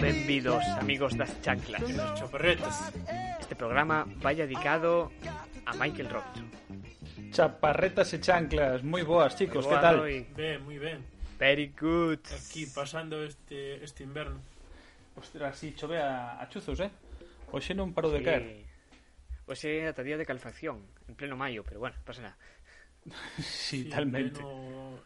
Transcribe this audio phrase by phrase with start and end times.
[0.00, 1.82] Benvidos, amigos das chanclas.
[2.18, 2.92] Chaparretas.
[3.40, 5.10] Este programa vai dedicado
[5.64, 6.53] a Michael Robinson.
[7.34, 10.06] Chaparretas e chanclas, moi boas, chicos, boa, que tal?
[10.06, 10.22] Rui.
[10.38, 11.02] Ben, moi ben.
[11.34, 12.22] Very good.
[12.30, 14.38] Aquí pasando este este inverno.
[15.18, 16.94] Ostras, si chove a, a chuzos, eh?
[17.50, 18.18] Hoxe non parou sí.
[18.18, 18.42] de caer.
[19.50, 22.38] Hoxe é ata día de calefacción, en pleno maio, pero bueno, pasa nada.
[23.42, 24.38] sí, sí, talmente.
[24.38, 25.02] Pleno...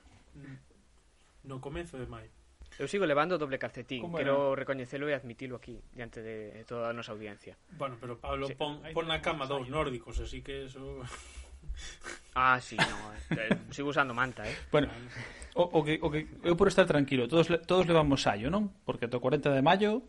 [1.49, 2.29] No comezo de maio.
[2.77, 6.95] Eu sigo levando doble calcetín, Como quero recoñecelo e admitilo aquí, diante de toda a
[6.95, 7.57] nosa audiencia.
[7.73, 8.55] Bueno, pero Pablo, sí.
[8.55, 11.01] pon, pon na cama dous nórdicos, así que eso...
[12.35, 14.55] Ah, sí, no, eh, sigo usando manta, eh.
[14.71, 14.89] Bueno,
[15.55, 18.71] o, o que, o que eu por estar tranquilo, todos todos levamos sallo, non?
[18.87, 20.07] Porque to 40 de maio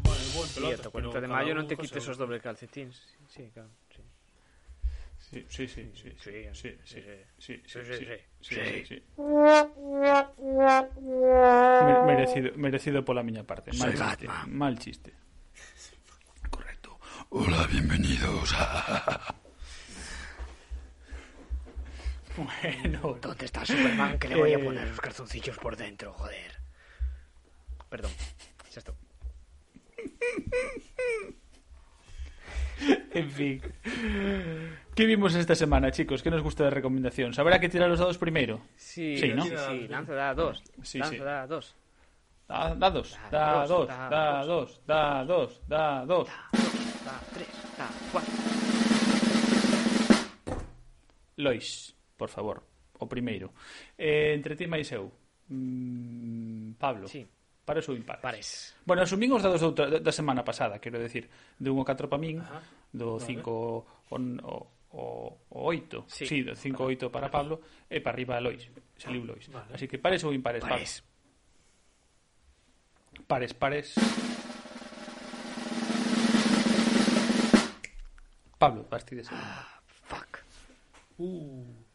[0.00, 2.96] Bueno, bon pelota, sí, to 40 de maio non te quites os dobles calcetins.
[3.28, 3.68] Sí, claro.
[5.28, 6.08] Sí, sí, sí, sí.
[6.16, 7.20] Sí, sí, sí.
[7.36, 8.84] Sí, sí, sí.
[8.88, 9.02] sí,
[12.02, 13.76] Merecido, merecido pola miña parte.
[13.76, 15.12] Mal chiste, mal chiste.
[16.48, 16.98] Correcto.
[17.28, 19.36] Hola, bienvenidos a...
[22.38, 26.52] Bueno, ¿Dónde está Superman que le voy a poner los calzoncillos por dentro, joder?
[27.90, 28.12] Perdón,
[28.70, 28.94] xa estou.
[33.14, 33.62] en fin.
[34.94, 36.22] Que vimos esta semana, chicos?
[36.22, 37.38] Que nos gusta de recomendacións?
[37.38, 38.60] Habrá que tirar os dados primeiro?
[38.76, 39.42] Sí, Sí, ¿no?
[39.42, 40.62] sí, sí, lanza da dos.
[40.82, 41.18] Sí, lanza sí.
[41.18, 41.74] da dos.
[42.46, 46.28] Da, da dos, da dos, da dos, da dos, da dos.
[47.04, 48.32] Da tres, da cuatro.
[51.36, 52.66] Lois, por favor,
[52.98, 53.54] o primeiro.
[53.96, 55.06] Eh, entre ti máis eu,
[55.48, 57.06] mm, Pablo.
[57.06, 57.22] Sí.
[57.64, 58.22] Pares ou impares?
[58.24, 58.48] Pares.
[58.82, 61.28] Bueno, asumín os dados outra, da semana pasada, quero decir,
[61.60, 62.64] de 1 ao 4 para min, Ajá.
[62.90, 63.44] do 5
[64.10, 68.40] ao o, o 8, sí, sí do 5 8 para, para Pablo e para arriba
[68.40, 69.46] Lois, saliu Lois.
[69.52, 69.76] Vale.
[69.76, 71.04] Así que pares ou impares, pares.
[73.28, 73.94] Pares, pares.
[78.58, 79.44] Pablo, vas ti de segundo.
[79.44, 80.40] Ah, fuck.
[81.18, 81.87] Uh.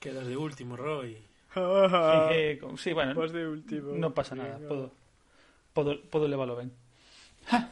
[0.00, 1.22] Quedas de último, Roy.
[1.54, 2.30] Ah.
[2.32, 2.78] sí, con...
[2.78, 3.14] sí, bueno.
[3.14, 3.92] Vas de último.
[4.00, 4.70] Non pasa nada, venga.
[4.72, 4.86] podo
[5.76, 6.72] podo podo leválo ben.
[7.52, 7.68] Ja.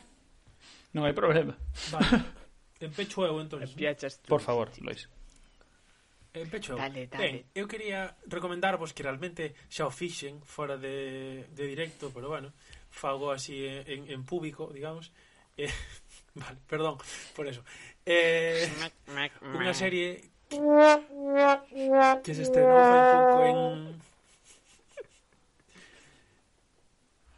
[0.92, 1.56] Non hai problema.
[1.88, 2.36] Vale.
[2.84, 3.64] Empecho eu, entón.
[3.64, 4.28] Empiachas tú.
[4.28, 5.08] Por favor, Lois.
[6.36, 6.78] Empecho eu.
[6.78, 7.22] Dale, dale.
[7.22, 12.52] Ben, eu quería recomendarvos que realmente xa o fixen fora de, de directo, pero bueno,
[12.92, 15.16] fago así en, en público, digamos.
[15.56, 15.72] Eh,
[16.36, 17.00] vale, perdón
[17.32, 17.64] por eso.
[18.04, 18.68] Eh,
[19.56, 20.37] unha serie
[22.24, 23.56] que se estrenou fai pouco en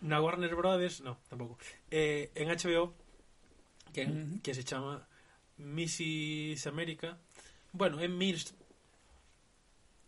[0.01, 1.59] na Warner Brothers, no, tampouco.
[1.91, 2.95] Eh, en HBO
[3.93, 5.07] que, se chama
[5.59, 6.67] Mrs.
[6.67, 7.19] America.
[7.73, 8.55] Bueno, é Mirs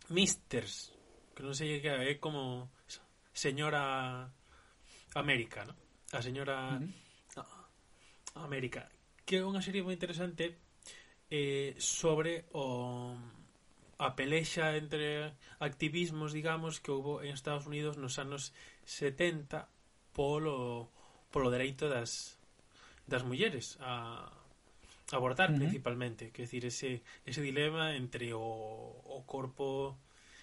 [0.09, 0.93] Misters,
[1.34, 2.73] que non sei que é, como
[3.33, 4.29] señora
[5.15, 5.75] América, ¿no?
[6.13, 6.89] A señora Ujú.
[8.41, 8.89] América,
[9.25, 10.57] que é unha serie moi interesante
[11.32, 13.16] eh, sobre o
[13.97, 18.53] a pelexa entre activismos, digamos, que houve en Estados Unidos nos anos
[18.84, 19.65] 70
[20.12, 20.92] polo
[21.32, 22.37] polo dereito das
[23.09, 24.28] das mulleres a
[25.09, 25.65] abortar uh -huh.
[25.65, 29.97] principalmente, que decir ese ese dilema entre o, o corpo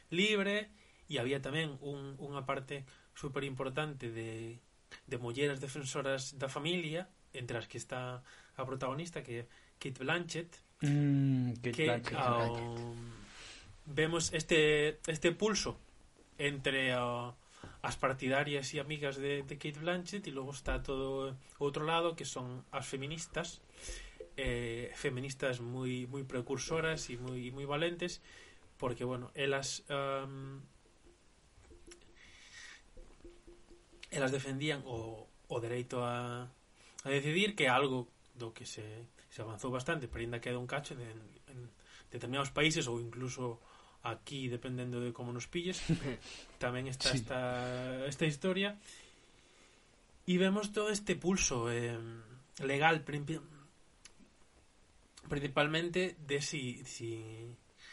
[0.10, 0.74] libre
[1.06, 4.58] e había tamén un, unha parte super importante de,
[5.06, 7.06] de mulleres defensoras da familia
[7.38, 8.26] entre as que está
[8.58, 12.96] a protagonista que é Kate Blanchett Mm, que, que ah, uh, um,
[13.86, 15.76] vemos este, este pulso
[16.38, 17.36] entre uh,
[17.84, 22.16] as partidarias e amigas de, de Kate Blanchett e logo está todo o outro lado
[22.16, 23.60] que son as feministas.
[24.40, 28.24] Eh, feministas moi moi precursoras e moi moi valentes
[28.80, 30.64] porque bueno, elas um,
[34.16, 36.48] elas defendían o, o dereito a,
[37.04, 38.08] a decidir que é algo
[38.40, 38.84] do que se
[39.30, 41.22] se avanzou bastante, pero ainda queda un cacho de, en,
[41.54, 41.60] en
[42.10, 43.62] determinados países ou incluso
[44.04, 45.82] aquí dependendo de como nos pilles
[46.64, 47.20] tamén está sí.
[47.20, 47.40] esta,
[48.08, 48.80] esta historia
[50.30, 51.98] e vemos todo este pulso eh,
[52.64, 53.04] legal
[55.28, 57.50] principalmente de si, si,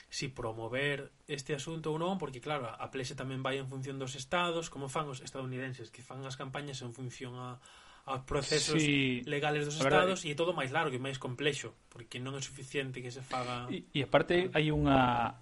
[0.09, 4.15] si promover este asunto ou non porque claro, a plexe tamén vai en función dos
[4.15, 7.59] estados como fan os estadounidenses que fan as campañas en función a,
[8.07, 12.23] aos procesos sí, legales dos estados e é todo máis largo e máis complexo, porque
[12.23, 15.35] non é suficiente que se faga E, e aparte hai unha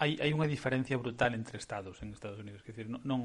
[0.00, 3.20] hai, hai unha diferencia brutal entre estados en Estados Unidos, que decir, non, non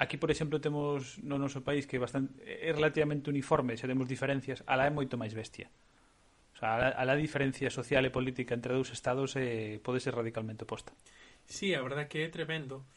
[0.00, 4.08] aquí, por exemplo, temos no noso país que é bastante é relativamente uniforme, se temos
[4.08, 5.68] diferencias, alá é moito máis bestia.
[6.50, 10.16] O sea, a, a la diferencia social e política entre dous estados eh, pode ser
[10.16, 10.96] radicalmente oposta.
[11.44, 12.88] Sí, a verdade que é tremendo.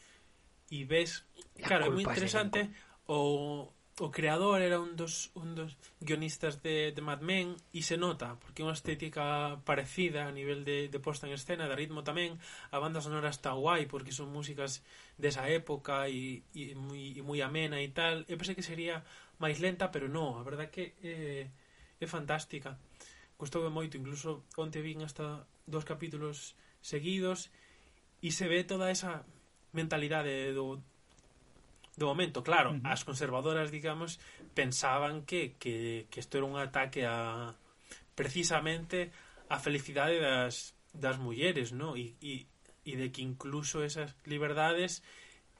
[0.72, 1.28] E ves,
[1.60, 2.72] claro, é moi interesante
[3.04, 3.68] o
[4.00, 8.34] o creador era un dos, un dos guionistas de, de Mad Men e se nota,
[8.42, 12.34] porque é unha estética parecida a nivel de, de posta en escena, de ritmo tamén,
[12.74, 14.82] a banda sonora está guai porque son músicas
[15.14, 19.06] desa época e, e, moi, e moi amena e tal, eu pensei que sería
[19.38, 21.46] máis lenta, pero non, a verdad que eh,
[22.02, 22.74] é, é fantástica.
[23.38, 27.54] Gustoume moito, incluso onte vin hasta dos capítulos seguidos
[28.18, 29.22] e se ve toda esa
[29.70, 30.82] mentalidade do,
[31.96, 32.90] do momento, claro, uh -huh.
[32.90, 34.18] as conservadoras, digamos,
[34.54, 37.54] pensaban que, que, que isto era un ataque a
[38.14, 39.10] precisamente
[39.48, 41.96] a felicidade das, das mulleres, ¿no?
[41.96, 42.46] E, e,
[42.84, 45.02] e de que incluso esas liberdades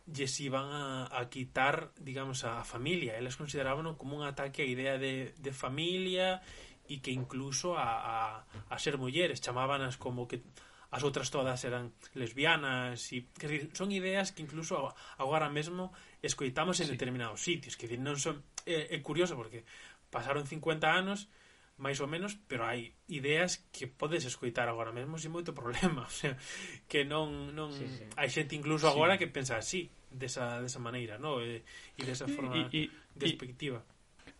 [0.07, 3.17] lles iban a, a quitar, digamos, a, a familia.
[3.17, 6.43] Elas consideraban como un ataque á idea de, de familia
[6.85, 9.41] e que incluso a, a, a ser mulleres.
[9.41, 10.45] Chamábanas como que
[10.95, 15.91] as outras todas eran lesbianas e que decir, son ideas que incluso agora mesmo
[16.23, 16.95] escoitamos en sí.
[16.95, 19.67] determinados sitios, que decir, non son é, é curioso porque
[20.15, 21.27] pasaron 50 anos
[21.75, 26.15] máis ou menos, pero hai ideas que podes escoitar agora mesmo sin moito problema, o
[26.15, 26.39] sea,
[26.87, 28.07] que non non sí, sí.
[28.15, 29.27] hai xente incluso agora sí.
[29.27, 31.67] que pensa así, desa desa maneira, no, e,
[31.99, 33.83] e desa forma y, y, despectiva.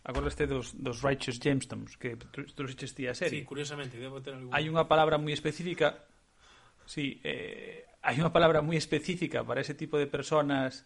[0.07, 2.15] Acordaste dos, dos Righteous Gemstones que
[2.55, 3.41] trouxeches ti a serie.
[3.41, 4.55] Sí, curiosamente, debo ter algún...
[4.55, 6.14] Hai unha palabra moi específica
[6.85, 10.85] Sí, eh, hai unha palabra moi específica para ese tipo de personas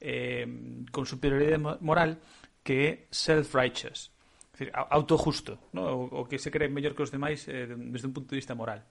[0.00, 0.44] eh,
[0.92, 2.20] con superioridade moral
[2.60, 5.88] que é self-righteous, es decir, autojusto, ¿no?
[5.88, 8.52] o, o, que se cree mellor que os demais eh, desde un punto de vista
[8.52, 8.84] moral.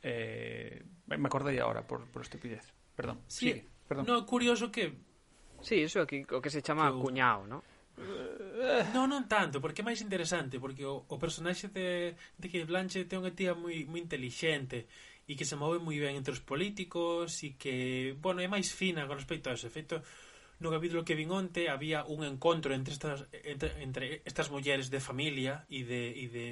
[0.00, 2.72] Eh, me acordei agora por, por estupidez.
[2.96, 3.20] Perdón.
[3.28, 4.06] Sí, sigue, perdón.
[4.08, 4.96] No, curioso que...
[5.60, 6.98] Sí, eso aquí, o que se chama que...
[6.98, 7.60] cuñado, ¿no?
[8.96, 13.12] Non, non tanto, porque é máis interesante Porque o, o personaxe de, de Kate Blanchett
[13.12, 14.88] É unha tía moi, moi inteligente,
[15.28, 19.06] e que se move moi ben entre os políticos e que, bueno, é máis fina
[19.06, 20.02] con respecto a ese efecto
[20.62, 25.02] no capítulo que vin onte había un encontro entre estas entre, entre estas mulleres de
[25.02, 26.48] familia e de e de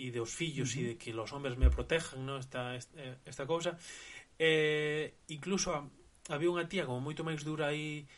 [0.00, 0.88] e de os fillos e uh -huh.
[0.88, 2.96] de que los hombres me protejan, no, esta esta,
[3.28, 3.76] esta cousa.
[4.40, 5.84] Eh, incluso a,
[6.32, 8.08] había unha tía como moito máis dura e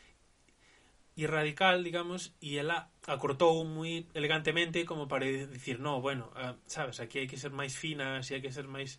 [1.12, 7.04] e radical, digamos, e ela acortou moi elegantemente como para dicir, no, bueno, ah, sabes,
[7.04, 8.96] aquí hai que ser máis finas e hai que ser máis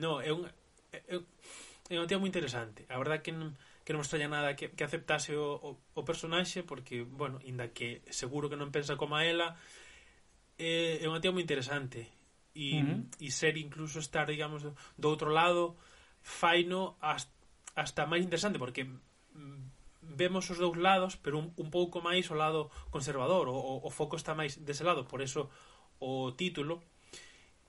[0.00, 0.48] No, é un,
[0.90, 1.20] é,
[1.92, 2.88] é un tía moi interesante.
[2.88, 3.52] A verdad que non,
[3.84, 8.00] que non estralla nada que, que aceptase o, o, o personaxe porque, bueno, inda que
[8.08, 9.60] seguro que non pensa como a ela,
[10.56, 12.08] é, é unha tía moi interesante
[12.56, 13.00] e, uh -huh.
[13.20, 15.76] e ser incluso estar, digamos, do, do outro lado
[16.24, 17.32] faino hasta,
[17.76, 19.60] hasta máis interesante porque mm,
[20.00, 23.90] vemos os dous lados, pero un, un pouco máis o lado conservador, o, o, o
[23.90, 25.48] foco está máis dese lado, por eso
[26.00, 26.82] o título.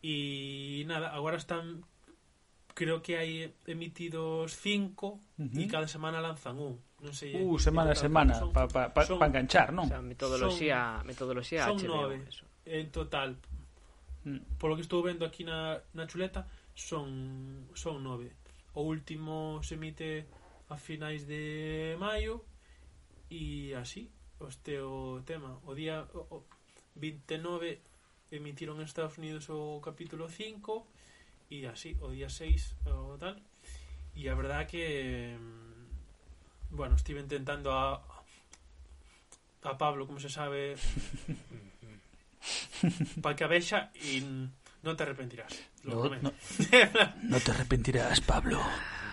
[0.02, 1.86] E nada, agora están
[2.82, 5.62] creo que hai emitidos cinco uh -huh.
[5.62, 6.82] e cada semana lanzan un.
[7.06, 9.86] Non sei, eh, uh, semana a semana, para pa, pa, son, pa enganchar, non?
[9.86, 12.44] O sea, metodoloxía, son, metodoloxía son HBO, nove, eso.
[12.66, 13.38] en total.
[14.26, 14.58] Mm.
[14.58, 18.34] Polo que estou vendo aquí na, na chuleta, son, son nove.
[18.74, 20.26] O último se emite
[20.66, 22.42] a finais de maio
[23.30, 24.10] e así,
[24.42, 25.62] este o tema.
[25.70, 26.38] O día o, o
[26.98, 27.78] 29
[28.34, 30.91] emitiron en Estados Unidos o capítulo 5
[31.52, 33.36] e así, o día 6 o tal.
[34.16, 38.00] E a verdad que mm, bueno, estive intentando a
[39.62, 40.76] a Pablo, como se sabe
[43.22, 44.24] para que a vexa e
[44.82, 45.54] non te arrepentirás
[45.84, 46.34] no, no,
[47.30, 48.62] no te arrepentirás, Pablo.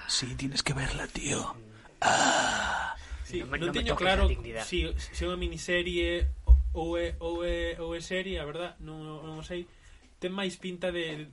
[0.06, 1.54] Si sí, tienes que verla, tío.
[2.00, 2.96] Ah.
[3.24, 4.24] sí, non, non teño claro
[4.64, 6.32] si, si é unha miniserie
[6.72, 9.68] ou é, ou é, ou é serie, a verdad non, non sei
[10.16, 11.28] ten máis pinta de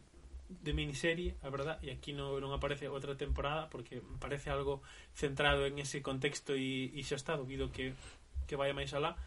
[0.50, 4.86] de miniserie, a verdad, e aquí non, non aparece outra temporada porque parece algo
[5.18, 7.98] centrado en ese contexto e, e xa está, dubido que,
[8.46, 9.18] que vai máis alá.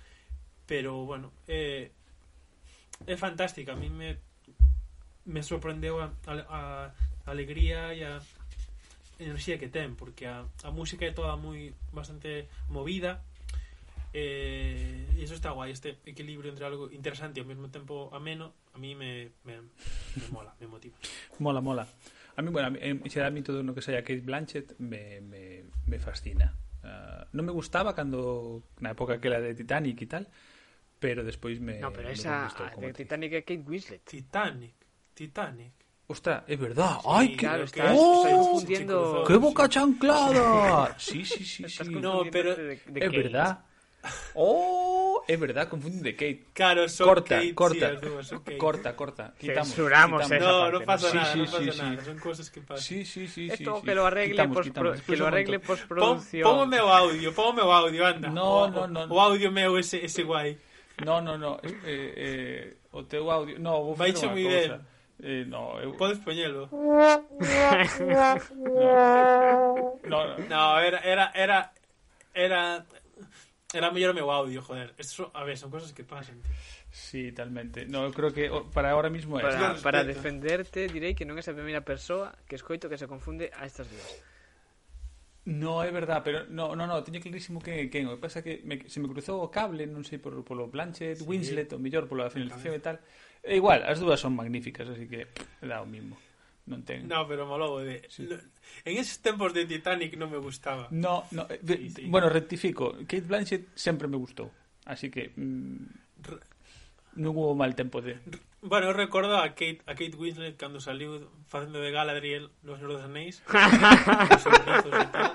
[0.68, 1.90] Pero bueno é,
[3.06, 3.74] eh, é fantástica.
[3.74, 4.18] A mí me
[5.28, 8.22] me sorprendeu a, a, a alegría e a
[9.20, 13.20] enerxía que ten porque a, a música é toda moi bastante movida
[14.12, 18.54] eh, e iso está guai este equilibrio entre algo interesante e ao mesmo tempo ameno
[18.72, 19.60] a mí me, me,
[20.16, 20.96] me mola, me motiva
[21.38, 21.84] Mola, mola.
[22.36, 25.98] A mí, bueno, en a mí todo no que sea Kate Blanchett me, me, me
[25.98, 26.54] fascina.
[26.78, 30.24] Uh, non me gustaba cando na época que era de Titanic e tal,
[31.02, 32.94] pero despois me No, pero me esa como de.
[32.94, 34.02] Titanic é Kate Winslet.
[34.06, 34.74] Titanic
[35.12, 35.74] Titanic
[36.08, 37.02] Ostras, es verdad.
[37.04, 38.24] ¡Ay, qué, claro, estás- ¡Oh!
[38.24, 40.94] estás confundiendo- ¡Qué boca chanclada!
[40.98, 41.84] Sí, sí, sí, sí.
[41.90, 43.10] No, pero de- de es Kate.
[43.10, 43.64] verdad.
[44.34, 46.46] Oh, é verdad, confunde Kate.
[46.54, 48.56] Claro, son corta, Kate, corta, sí, dúas, son Kate.
[48.56, 49.34] corta, corta.
[49.38, 50.42] Quitamos, Censuramos quitamos.
[50.42, 50.72] esa parte.
[50.72, 51.98] No, no pasa sí, nada, sí, no pasa sí, nada.
[51.98, 52.04] Sí.
[52.04, 52.84] Son cosas que pasan.
[52.84, 55.02] Sí, sí, sí, Esto sí, que lo arregle quitamos, post, quitamos.
[55.02, 56.42] que lo arregle postproducción.
[56.44, 58.28] Pon, pon o meu audio, pon o meu audio, anda.
[58.30, 59.04] No, o, no, no.
[59.12, 60.56] O audio meu ese ese guai.
[61.04, 64.78] No, no, no, eh, eh, o teu audio, no, vou facer unha cousa.
[64.78, 64.98] Ben.
[65.20, 65.98] Eh, no, eu...
[65.98, 66.70] Podes poñelo.
[66.70, 66.78] no.
[70.06, 71.72] no, no, era, era, era,
[72.34, 72.86] era
[73.74, 74.94] era mellor o meu audio, joder.
[74.96, 76.40] Esto son, a ver, son cosas que pasan.
[76.40, 76.52] tío.
[76.90, 77.84] Sí, talmente.
[77.84, 79.42] No, creo que o- para ahora mismo é.
[79.82, 83.68] Para, defenderte direi que non é a primeira persoa que escoito que se confunde a
[83.68, 84.08] estas dúas.
[85.44, 88.08] No, é verdad, pero no, no, no, teño clarísimo que quen.
[88.08, 91.20] O que pasa que me, se me cruzou o cable, non sei, por, polo Blanchett,
[91.20, 91.28] Sí.
[91.28, 92.96] Winslet, ou mellor pola finalización e tal.
[93.44, 95.28] E igual, as dúas son magníficas, así que
[95.60, 96.16] dá o mismo.
[96.68, 97.08] Non ten...
[97.08, 98.04] No, pero molou de...
[98.12, 98.28] Sí.
[98.28, 98.36] no-
[98.84, 100.86] en esos tempos de Titanic non me gustaba.
[100.92, 102.12] No, no, eh, de- Sí, sí.
[102.12, 102.92] bueno, rectifico.
[103.08, 104.52] Kate Blanchett sempre me gustou.
[104.84, 106.44] Así que mm, Re-
[107.24, 108.20] non hubo mal tempo de...
[108.60, 112.98] Bueno, eu recordo a Kate, a Kate Winslet cando saliu facendo de Galadriel nos Señor
[112.98, 113.38] dos Anéis.
[113.48, 114.44] Os
[114.92, 115.30] e tal.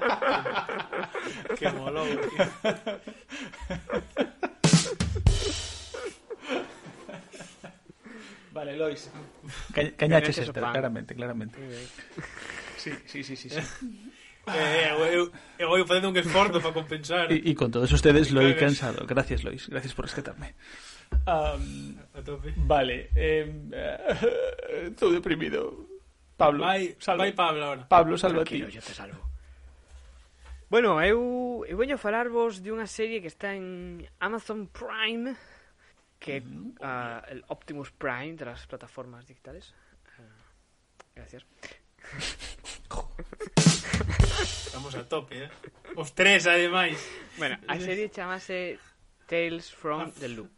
[1.55, 2.03] Que molou,
[8.53, 9.10] Vale, Lois.
[9.74, 11.57] Ca Cañaches esta, claramente, claramente.
[12.77, 13.50] Sí, sí, sí, sí.
[13.50, 13.60] sí.
[14.45, 17.31] Eh, eh, eu, eu vou facendo un esforzo para compensar.
[17.31, 19.07] E, e con todos ustedes lo he cansado.
[19.07, 19.69] Gracias, Lois.
[19.72, 20.51] Gracias por rescatarme.
[21.24, 22.51] Um, a tope.
[22.57, 23.07] Vale.
[23.15, 23.48] Eh,
[24.91, 25.88] estou eh, deprimido.
[26.36, 27.24] Pablo, vai, salva.
[27.24, 27.88] vai Pablo ahora.
[27.88, 28.60] Pablo, salva ti.
[28.60, 29.24] Yo te salvo.
[30.67, 35.39] Bueno, eu, eu veño a falarvos unha serie que está en Amazon Prime
[36.24, 36.42] que
[36.82, 39.74] ah, el Optimus Prime de las plataformas digitales.
[40.18, 40.22] Ah,
[41.15, 41.46] gracias.
[44.65, 45.50] Estamos a tope, eh.
[45.96, 46.98] Os tres, ademais.
[47.38, 48.80] Bueno, a serie chamase
[49.27, 50.51] Tales from the Loop.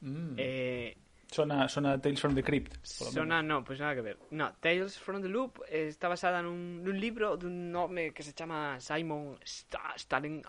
[0.00, 0.34] Mm.
[0.36, 0.96] Eh,
[1.30, 2.74] Sona, sona Tales from the Crypt.
[2.98, 3.60] por lo Sona, menos.
[3.60, 4.18] no, pois nada que ver.
[4.30, 8.32] No, Tales from the Loop eh, está basada nun, nun libro dun nome que se
[8.34, 10.42] chama Simon Sta Stalin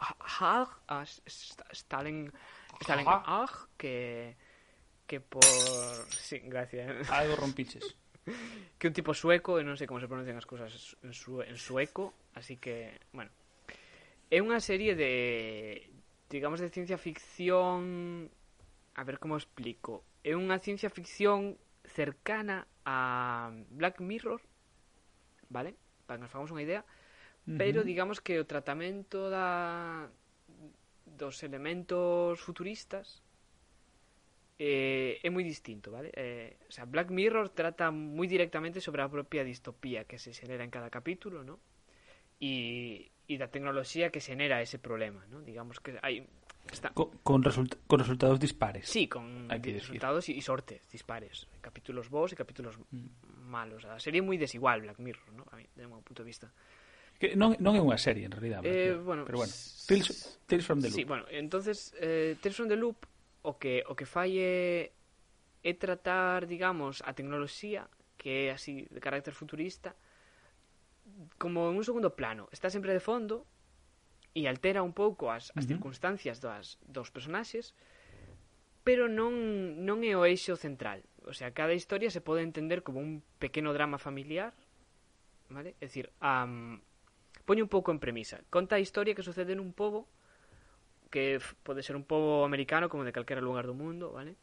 [2.85, 3.43] Salen Ajá.
[3.43, 4.35] aj que,
[5.07, 5.43] que por...
[6.09, 7.09] Sí, gracias.
[7.09, 7.95] Algo rompiches.
[8.77, 11.57] que un tipo sueco, e non sei como se pronuncian as cousas en, su, en
[11.57, 13.29] sueco, así que, bueno.
[14.31, 15.91] É unha serie de,
[16.29, 18.29] digamos, de ciencia ficción...
[18.95, 20.03] A ver como explico.
[20.23, 21.55] É unha ciencia ficción
[21.87, 24.41] cercana a Black Mirror,
[25.49, 25.75] vale?
[26.05, 26.83] Para que nos fagamos unha idea.
[27.45, 27.89] Pero uh -huh.
[27.89, 30.07] digamos que o tratamento da
[31.17, 33.23] dos elementos futuristas
[34.61, 36.13] eh, é moi distinto, vale?
[36.13, 40.61] Eh, o sea, Black Mirror trata moi directamente sobre a propia distopía que se xenera
[40.61, 41.57] en cada capítulo, ¿no?
[42.37, 45.41] E, e da tecnoloxía que xenera ese problema, ¿no?
[45.41, 46.25] Digamos que hai
[46.69, 48.85] está Con, con, result- con resultados dispares.
[48.85, 53.49] Sí, con resultados e sortes dispares, capítulos bons e capítulos Mm.
[53.49, 53.81] malos.
[53.89, 55.43] A serie moi desigual Black Mirror, ¿no?
[55.49, 56.53] A mí, de meu punto de vista.
[57.21, 58.65] Que non, non é unha serie, en realidad.
[58.65, 59.53] Eh, pero, bueno, pero bueno,
[59.85, 60.97] Tales, Tales from the Loop.
[60.97, 63.05] Sí, bueno, entonces eh, Tales from the Loop
[63.45, 64.89] o que o que fai é,
[65.61, 67.85] é tratar, digamos, a tecnoloxía
[68.17, 69.93] que é así de carácter futurista
[71.37, 72.49] como en un segundo plano.
[72.49, 73.45] Está sempre de fondo
[74.33, 75.77] e altera un pouco as, as uh -huh.
[75.77, 77.77] circunstancias das, dos personaxes,
[78.81, 81.05] pero non, non é o eixo central.
[81.29, 84.57] O sea, cada historia se pode entender como un pequeno drama familiar,
[85.53, 85.77] vale?
[85.77, 86.49] É dicir, a,
[87.45, 88.41] Poño un pouco en premisa.
[88.49, 90.07] Conta a historia que sucede nun pobo
[91.11, 94.39] que pode ser un pobo americano como de calquera lugar do mundo, vale?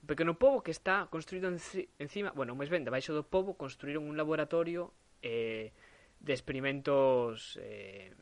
[0.00, 4.06] Un pequeno pobo que está construído enci encima, bueno, máis ben, debaixo do pobo construíron
[4.06, 5.74] un laboratorio eh,
[6.22, 8.14] de experimentos eh,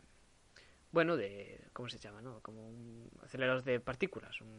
[0.91, 2.41] bueno, de como se chama, no?
[2.41, 4.51] Como un acelerador de partículas, un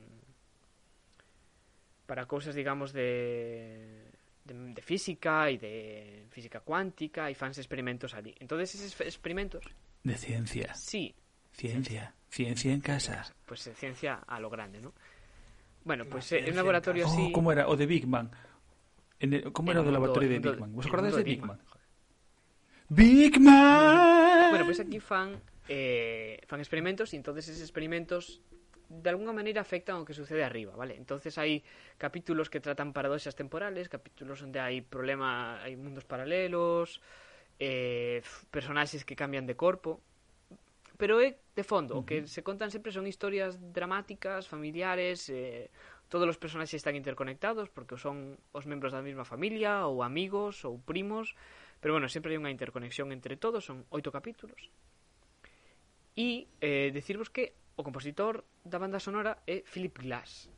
[2.05, 4.12] para cousas, digamos, de
[4.43, 8.35] de, de física e de física cuántica e fans experimentos ali.
[8.39, 9.63] Entonces esos experimentos,
[10.03, 10.73] De ciencia.
[10.75, 11.15] sí,
[11.53, 12.13] Ciencia.
[12.29, 13.23] Ciencia en casa.
[13.45, 14.91] pues eh, ciencia a lo grande, ¿no?
[15.85, 17.31] Bueno, pues eh, un ciencia laboratorio en Oh, así...
[17.31, 17.67] como era?
[17.67, 18.29] O de Big Bang.
[19.19, 20.71] En el- como era El laboratorio de el mundo- Big Bang?
[20.73, 21.59] Vos acordáis de Big Bang?
[22.89, 24.49] Big Man!
[24.49, 28.41] Bueno, pues aquí fan eh, fan experimentos y entonces esos experimentos
[29.01, 30.93] de alguna manera afectan ao que sucede arriba, vale?
[30.93, 31.65] Entonces hai
[31.97, 37.01] capítulos que tratan paradoxas temporales, capítulos onde hai problema, hai mundos paralelos,
[37.57, 38.21] eh,
[38.53, 40.01] personaxes que cambian de corpo,
[41.01, 42.03] pero é de fondo, uh -huh.
[42.03, 45.73] o que se contan sempre son historias dramáticas, familiares, eh,
[46.13, 50.77] todos os personaxes están interconectados porque son os membros da mesma familia ou amigos ou
[50.77, 51.33] primos,
[51.81, 54.69] pero bueno, sempre hai unha interconexión entre todos, son oito capítulos.
[56.13, 60.49] E eh, decirvos que O compositor da banda sonora é Philip Glass.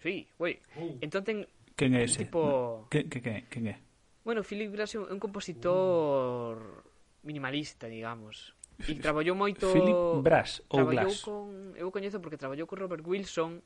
[0.00, 0.60] Sí, güey.
[0.76, 0.96] Oh.
[1.04, 1.44] Entón ten
[1.80, 2.28] Quen é ese?
[2.28, 2.88] Tipo...
[2.92, 3.80] Que, que, quen, quen é?
[4.24, 6.84] Bueno, Philip Glass é un compositor
[7.24, 8.52] minimalista, digamos.
[8.84, 9.72] E traballou moito...
[9.72, 11.24] Philip Brass ou Glass?
[11.24, 11.72] Con...
[11.76, 13.64] Eu o coñezo porque traballou con Robert Wilson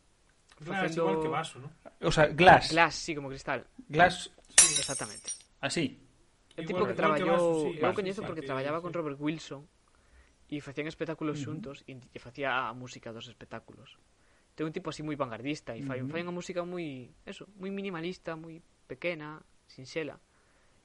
[0.62, 1.10] Glass, facendo...
[1.10, 1.70] igual que vaso, ¿no?
[2.06, 2.70] O sea, Glass.
[2.70, 3.66] Glass, sí, como cristal.
[3.90, 4.30] Glass.
[4.54, 4.78] Sí.
[4.78, 5.34] Exactamente.
[5.58, 5.98] Así.
[6.54, 7.34] El tipo que traballou...
[7.34, 9.66] Vaso, sí, eu coñezo porque traballaba con Robert Wilson
[10.58, 13.98] e facían espectáculos xuntos e, e facía a música dos espectáculos.
[14.54, 16.12] Ten un tipo así moi vanguardista e fai, uh -huh.
[16.14, 20.16] fai unha música moi, eso, moi minimalista, moi pequena, sinxela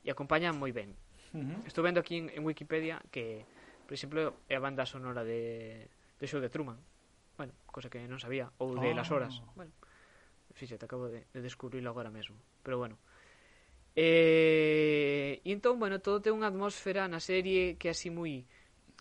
[0.01, 0.97] e acompaña moi ben.
[1.37, 1.69] Uh -huh.
[1.69, 3.45] Estou vendo aquí en, en Wikipedia que,
[3.85, 5.85] por exemplo, é a banda sonora de,
[6.17, 6.81] de Show de Truman.
[7.37, 8.97] Bueno, cosa que non sabía ou de oh.
[8.97, 9.37] Las Horas.
[9.53, 9.71] Bueno,
[10.57, 12.41] fíxate, acabo de, de descubrirlo agora mesmo.
[12.65, 12.97] Pero bueno,
[13.95, 18.47] Eh, e entón, bueno, todo ten unha atmósfera na serie que é así moi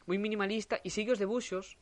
[0.08, 1.76] moi minimalista e sigue os debuxos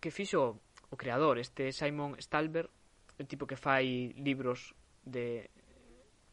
[0.00, 0.56] que fixo
[0.88, 2.72] o creador, este Simon Stalber,
[3.20, 4.72] o tipo que fai libros
[5.04, 5.52] de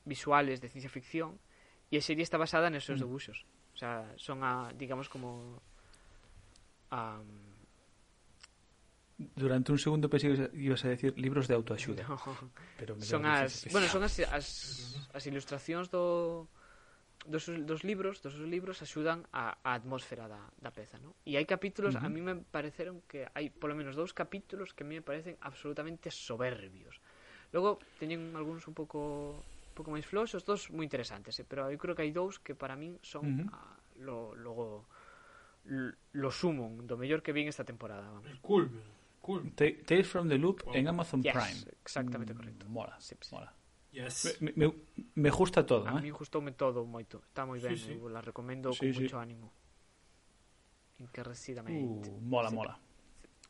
[0.08, 1.36] visuales de ciencia ficción,
[1.92, 3.04] e a serie está basada nesos mm.
[3.04, 3.44] debuxos.
[3.76, 5.60] O sea, son a, digamos como
[6.90, 7.20] a
[9.18, 12.06] Durante un segundo pensei que ibas a decir libros de autoaxuda.
[12.06, 12.22] No.
[12.78, 14.48] Pero me son as, bueno, son as, as,
[15.10, 16.46] as ilustracións do
[17.28, 21.14] dos, dos libros, dos libros axudan a, a atmósfera da, da peza, ¿no?
[21.28, 22.08] E hai capítulos, uh -huh.
[22.08, 25.36] a mí me pareceron que hai polo menos dous capítulos que a mí me parecen
[25.44, 27.04] absolutamente soberbios.
[27.52, 31.46] Logo teñen algúns un pouco un pouco máis floxos, dos moi interesantes, eh?
[31.46, 33.50] pero eu creo que hai dous que para min son uh ah, -huh.
[33.52, 33.62] a,
[34.08, 34.88] lo logo
[36.16, 38.32] lo sumon do mellor que vin esta temporada, vamos.
[38.32, 38.98] El culmen.
[39.20, 39.52] Cool.
[39.52, 40.74] Tales from the Loop wow.
[40.74, 41.60] en Amazon yes, Prime.
[41.84, 42.66] Exactamente correcto.
[42.70, 43.36] Mola, sí, sí.
[43.36, 43.52] mola.
[43.98, 44.38] Yes.
[44.42, 44.72] Me, me,
[45.16, 45.88] me gusta todo.
[45.88, 46.02] A eh?
[46.02, 47.18] mí gustoume todo moito.
[47.26, 48.02] Está moi ben, sí, sí.
[48.14, 49.00] la recomendo sí, con sí.
[49.02, 49.50] moito ánimo.
[51.02, 52.06] Encarrecidamente.
[52.06, 52.78] Uh, mola, mola.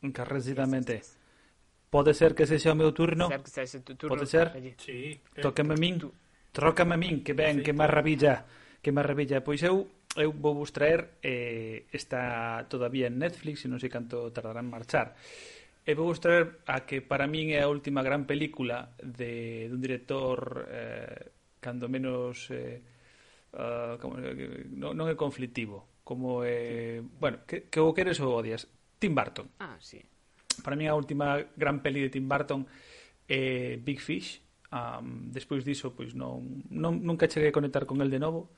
[0.00, 1.04] Encarrecidamente.
[1.92, 3.28] Pode ser que ese sea o meu turno.
[3.28, 3.68] Pode ser.
[3.84, 4.56] Que turno Pode ser?
[4.80, 5.20] Sí.
[5.36, 6.00] Tócame a min.
[6.48, 8.48] Trócame a min, que ben, que maravilla.
[8.80, 9.44] Que maravilla.
[9.44, 9.84] Pois eu
[10.16, 14.72] eu vou vos traer eh, esta todavía en Netflix e non sei canto tardarán en
[14.72, 15.12] marchar.
[15.88, 19.80] E vou vos traer a que para min é a última gran película de, dun
[19.80, 21.32] director eh,
[21.64, 22.84] cando menos eh,
[23.56, 28.20] uh, como, eh, non, non é conflictivo como é, eh, bueno, que, que o queres
[28.20, 28.68] ou odias?
[29.00, 29.48] Tim Burton.
[29.64, 30.04] Ah, sí.
[30.62, 32.66] para min a última gran peli de Tim Burton
[33.28, 34.44] é eh, Big Fish.
[34.68, 38.52] Um, despois diso pois non, non, nunca cheguei a conectar con el de novo.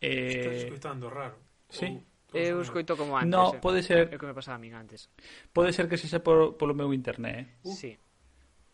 [0.00, 1.40] Eh, estás escutando raro.
[1.72, 1.88] Sí?
[1.88, 3.30] ou Eu escoito como antes.
[3.30, 3.62] No, eh.
[3.62, 4.10] pode ser.
[4.10, 5.06] É o que me pasaba a min antes.
[5.54, 7.70] Pode ser que se xa por, polo meu internet, eh?
[7.70, 7.74] Uh.
[7.74, 7.92] Sí.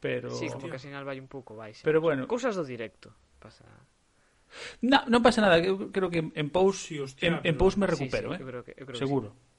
[0.00, 0.32] Pero...
[0.32, 1.84] Sí, como que a sinal vai un pouco, baixa.
[1.84, 2.24] Pero bueno.
[2.24, 3.12] Cousas do directo.
[3.36, 3.68] Pasa...
[4.82, 7.86] No, non pasa nada, eu creo que en pous sí, hostia, en, en pous me
[7.86, 8.42] recupero, sí, sí, eh?
[8.42, 9.28] Eu creo que, eu creo Seguro.
[9.30, 9.50] Que sí.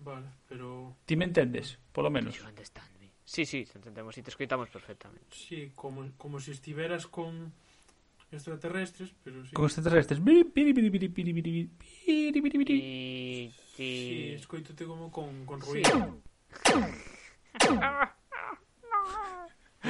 [0.00, 2.40] Vale, pero Ti me entendes, polo menos.
[3.30, 5.36] Sí, sí, te entendemos e te escoitamos perfectamente.
[5.36, 7.52] Sí, como como se si estiveras con
[8.32, 9.52] extraterrestres, pero sí.
[9.52, 10.20] Con extraterrestres.
[12.06, 16.20] Sí, sí escoítote como con, con ruido.
[16.64, 16.74] Sí.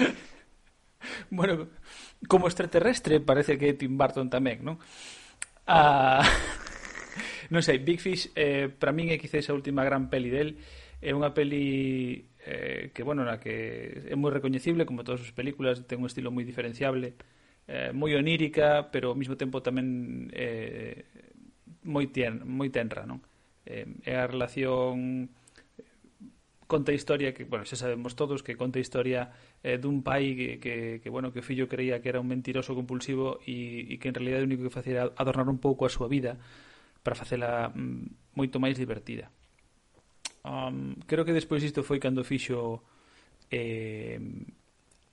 [1.30, 1.68] bueno,
[2.28, 4.78] como extraterrestre parece que Tim Burton tamén, non?
[5.66, 6.24] Ah,
[7.52, 10.56] non sei, Big Fish eh, para min é quizás a última gran peli del
[11.00, 15.84] é unha peli eh, que, bueno, na que é moi recoñecible como todas as películas,
[15.84, 17.16] ten un estilo moi diferenciable
[17.70, 21.06] eh, moi onírica, pero ao mesmo tempo tamén eh,
[21.86, 23.22] moi, tien, moi tenra, non?
[23.62, 25.30] Eh, é a relación
[25.78, 25.86] eh,
[26.66, 29.30] conta historia que, bueno, xa sabemos todos que conta historia
[29.62, 32.74] eh, dun pai que, que, que, bueno, que o fillo creía que era un mentiroso
[32.74, 35.94] compulsivo e, e que en realidad o único que facía era adornar un pouco a
[35.94, 36.42] súa vida
[37.06, 39.30] para facela mm, moito máis divertida.
[40.42, 42.82] Um, creo que despois isto foi cando fixo
[43.52, 44.18] eh,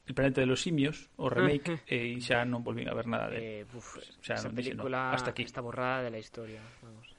[0.07, 2.17] El planeta de los simios, o remake, eh, -huh.
[2.17, 5.11] e xa non volvín a ver nada de eh, uf, xa esa non película dixen,
[5.11, 5.43] no, hasta aquí.
[5.43, 7.11] está borrada de la historia, vamos.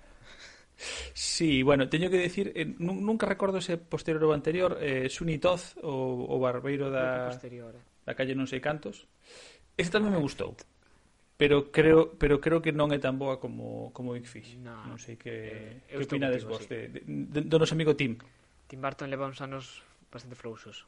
[1.12, 5.76] Sí, bueno, teño que decir, eh, nunca recordo ese posterior ou anterior, eh, Sunny Toz,
[5.84, 8.08] o, o barbeiro da, posterior, eh.
[8.08, 9.04] da calle non sei cantos,
[9.76, 10.56] ese tamén me gustou
[11.38, 14.58] pero creo pero creo que non é tan boa como como Big Fish.
[14.58, 16.74] No, non sei que eh, que opinades vos sí.
[16.74, 18.18] de, de, de, do noso amigo Tim.
[18.66, 20.82] Tim Burton leva uns anos bastante frouxos.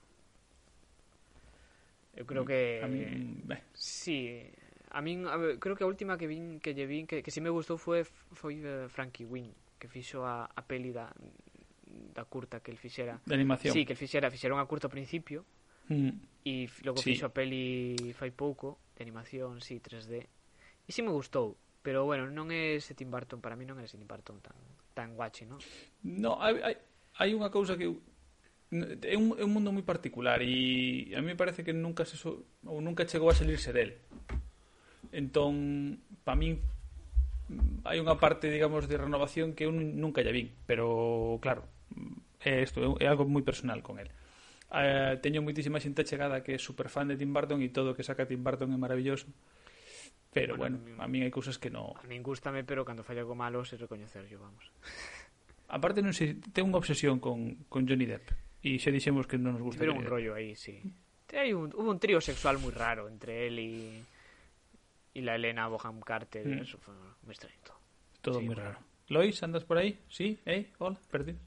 [2.15, 2.81] Eu creo que...
[2.83, 3.45] A min...
[3.47, 3.63] Mm, eh.
[3.75, 4.43] Sí,
[4.91, 7.31] a min a, ver, creo que a última que vin que lle vin que, que
[7.31, 8.03] si me gustou foi
[8.35, 11.09] foi eh, Frankie Wynn que fixo a, a peli da,
[11.87, 13.21] da curta que el fixera.
[13.25, 13.73] De animación.
[13.73, 15.47] Sí, que el fixera, fixera unha curta ao principio
[15.89, 16.45] mm.
[16.45, 17.15] e logo sí.
[17.15, 20.13] fixo a peli fai pouco de animación, sí, 3D.
[20.21, 23.79] E si sí me gustou, pero bueno, non é ese Tim Burton, para mí non
[23.79, 24.59] é ese Tim Burton tan
[24.93, 25.63] tan guachi, non?
[26.03, 26.75] No, hai, hai,
[27.17, 28.03] hai unha cousa que eu
[28.71, 32.15] é un, é un mundo moi particular e a mí me parece que nunca se
[32.15, 33.99] so, ou nunca chegou a salirse del.
[35.11, 36.63] Entón, para min
[37.83, 41.67] hai unha parte, digamos, de renovación que eu nunca lle vin, pero claro,
[42.39, 44.07] é isto, é algo moi personal con el.
[44.71, 47.97] Eh, teño moitísima xente chegada que é super fan de Tim Burton e todo o
[47.99, 49.27] que saca Tim Burton é maravilloso.
[50.31, 51.99] Pero bueno, bueno a min hai cousas que no...
[51.99, 54.71] A min gustame, pero cando falla algo malo se recoñecer yo, vamos.
[55.67, 58.50] Aparte non sei, ten unha obsesión con, con Johnny Depp.
[58.61, 60.77] E xa dixemos que non nos gusta Johnny un rollo aí, sí.
[61.33, 63.75] Hai un, hubo un trío sexual moi raro entre él y,
[65.17, 66.45] y la Elena Boham Carter.
[66.45, 66.61] Mm.
[66.67, 66.93] Eso fue
[67.25, 67.79] muy extraño todo.
[68.21, 68.77] Todo Sí, moi bueno.
[68.77, 68.79] raro.
[69.09, 69.97] Lois, andas por aí?
[70.13, 70.39] Sí?
[70.45, 70.71] Eh?
[70.79, 71.39] Hola, perdido.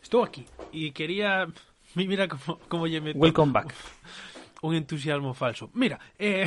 [0.00, 1.50] Estou aquí e quería
[1.98, 3.74] mi- mira como lle meto Welcome back.
[4.62, 5.68] un entusiasmo falso.
[5.74, 6.46] Mira, eh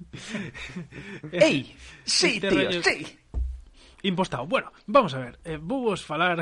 [1.32, 1.74] ¡Ey!
[2.06, 3.18] Sí, Este tío, sí.
[4.06, 4.46] impostado.
[4.46, 6.40] Bueno, vamos a ver, eh, vou vos falar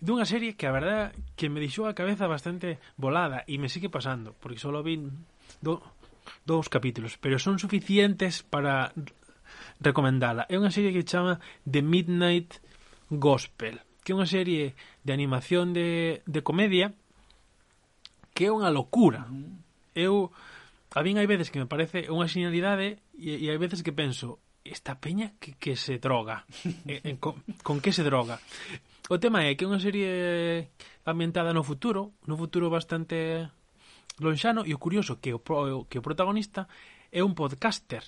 [0.00, 3.92] dunha serie que a verdad que me deixou a cabeza bastante volada e me sigue
[3.92, 4.96] pasando, porque solo vi
[5.60, 5.84] do,
[6.48, 8.96] dous capítulos, pero son suficientes para
[9.80, 10.48] recomendala.
[10.48, 12.64] É unha serie que chama The Midnight
[13.12, 14.72] Gospel, que é unha serie
[15.04, 16.96] de animación de, de comedia
[18.32, 19.28] que é unha locura.
[19.92, 20.32] Eu
[20.96, 24.40] a mí hai veces que me parece unha genialidade e, e hai veces que penso
[24.64, 26.44] esta peña que, que se droga.
[26.86, 28.40] Eh, eh, con, con que se droga?
[29.10, 30.70] O tema é que é unha serie
[31.02, 33.50] ambientada no futuro no futuro bastante
[34.22, 35.40] lonxano e o curioso que o,
[35.90, 36.70] que o protagonista
[37.10, 38.06] é un podcaster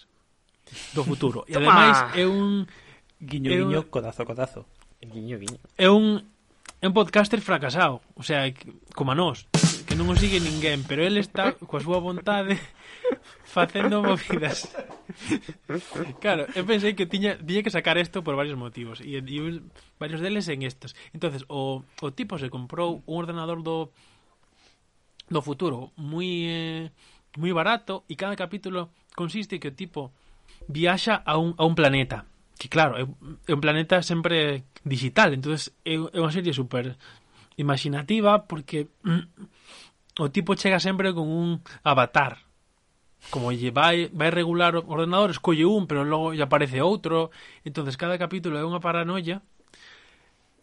[0.94, 1.42] do futuro.
[1.50, 2.70] E ademais é un
[3.18, 4.62] guiño é un, guiño codazo codazo.
[5.02, 5.58] Guiño guiño.
[5.74, 6.22] É un
[6.78, 8.46] é un podcaster fracasado o sea
[8.94, 9.50] como a nós
[9.86, 12.58] que non o sigue ninguén pero ele está coa súa vontade
[13.52, 14.72] facendo movidas.
[16.24, 19.68] Claro, eu pensei que tiña, tiña que sacar isto por varios motivos e, e un,
[20.00, 20.96] varios deles en estos.
[21.12, 23.92] Entonces, o, o tipo se comprou un ordenador do
[25.28, 26.84] do futuro moi eh,
[27.36, 30.12] moi barato e cada capítulo consiste que o tipo
[30.68, 33.04] viaxa a un, a un planeta que claro, é,
[33.48, 36.96] é un planeta sempre digital, entonces é, é unha serie super
[37.56, 39.24] imaginativa porque mm,
[40.20, 42.51] o tipo chega sempre con un avatar
[43.30, 47.30] como lle vai vai regular o ordenador, escolle un, pero logo lle aparece outro.
[47.62, 49.44] entonces cada capítulo é unha paranoia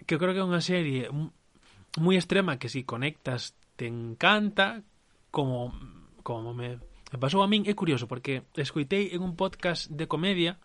[0.03, 1.07] que eu creo que é unha serie
[1.97, 4.83] moi extrema que si conectas te encanta
[5.31, 5.73] como
[6.23, 6.77] como me,
[7.11, 7.65] me pasou a min.
[7.65, 10.61] É curioso porque escoitei en un podcast de comedia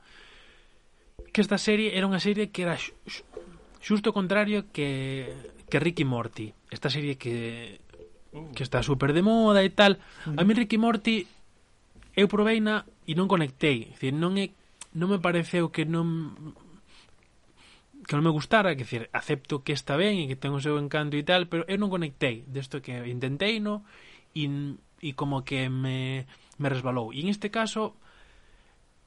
[1.33, 2.76] que esta serie era unha serie que era
[3.80, 5.30] xusto contrario que
[5.70, 6.52] que Ricky Morty.
[6.68, 7.80] Esta serie que
[8.37, 8.52] uh.
[8.52, 9.96] que está super de moda e tal.
[10.28, 10.59] A mí mm.
[10.59, 11.24] Ricky Morty
[12.14, 14.55] eu proveina e non conectei, dicir, non é
[14.94, 16.55] non me pareceu que non
[18.07, 20.79] que non me gustara, que decir, acepto que está ben e que ten o seu
[20.79, 23.83] encanto e tal, pero eu non conectei desto que intentei no
[24.37, 24.46] e,
[25.03, 26.29] e como que me,
[26.61, 27.11] me resbalou.
[27.11, 27.96] E en este caso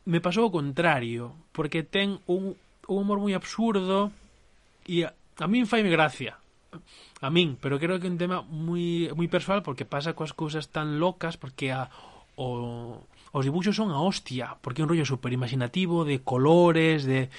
[0.03, 4.11] me pasou o contrario, porque ten un, un humor moi absurdo
[4.87, 6.41] e a, a min faime gracia.
[7.23, 10.67] A min, pero creo que é un tema moi moi persoal porque pasa coas cousas
[10.73, 11.87] tan locas porque a
[12.37, 13.01] o,
[13.33, 17.33] os dibuxos son a hostia, porque é un rollo super imaginativo de colores, de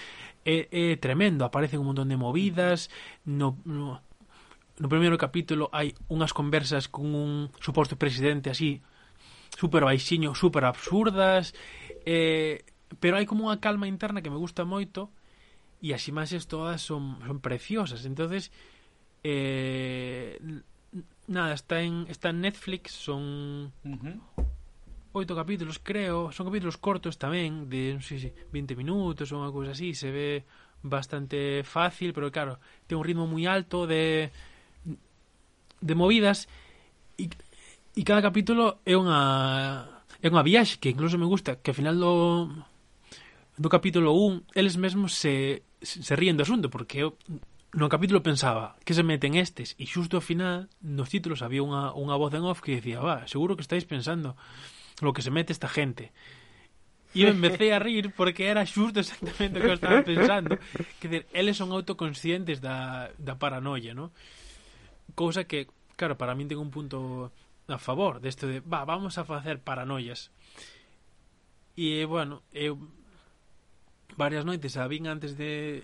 [0.44, 2.90] é, é tremendo, aparecen un montón de movidas,
[3.24, 4.02] no, no
[4.78, 8.78] no primeiro capítulo hai unhas conversas con un suposto presidente así
[9.58, 11.50] super baixiño, super absurdas,
[12.06, 12.62] eh,
[13.02, 15.10] pero hai como unha calma interna que me gusta moito
[15.82, 18.06] e as imaxes todas son, son preciosas.
[18.06, 18.54] Entonces,
[19.26, 20.38] eh,
[21.26, 24.47] nada, está en está en Netflix, son uh -huh
[25.18, 29.52] oito capítulos, creo, son capítulos cortos tamén, de non sei se 20 minutos ou unha
[29.52, 30.46] cousa así, se ve
[30.82, 34.30] bastante fácil, pero claro, ten un ritmo moi alto de
[35.78, 36.50] de movidas
[37.18, 37.30] e,
[37.94, 39.20] e cada capítulo é unha
[40.22, 42.14] é unha viaxe que incluso me gusta, que ao final do
[43.58, 47.18] do capítulo 1 eles mesmos se se ríen do asunto porque eu
[47.74, 49.76] no capítulo pensaba que se meten estes?
[49.76, 53.28] E xusto ao final nos títulos había unha, unha voz en off que decía, va,
[53.28, 54.34] seguro que estáis pensando
[55.00, 56.12] lo que se mete esta gente.
[57.14, 60.60] E eu empecé a rir porque era xusto exactamente o que eu estaba pensando.
[61.00, 64.12] Que dizer, eles son autoconscientes da, da paranoia, ¿no?
[65.16, 67.32] Cousa que, claro, para min ten un punto
[67.68, 70.30] a favor deste de, va, vamos a facer paranoias.
[71.80, 72.76] E, bueno, eu
[74.18, 75.82] varias noites a vin antes de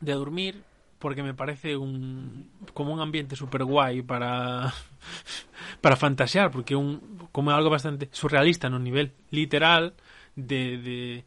[0.00, 0.62] de dormir
[1.00, 4.70] porque me parece un como un ambiente super guai para
[5.82, 9.94] para fantasear porque un como algo bastante surrealista no nivel literal
[10.36, 11.24] de, de,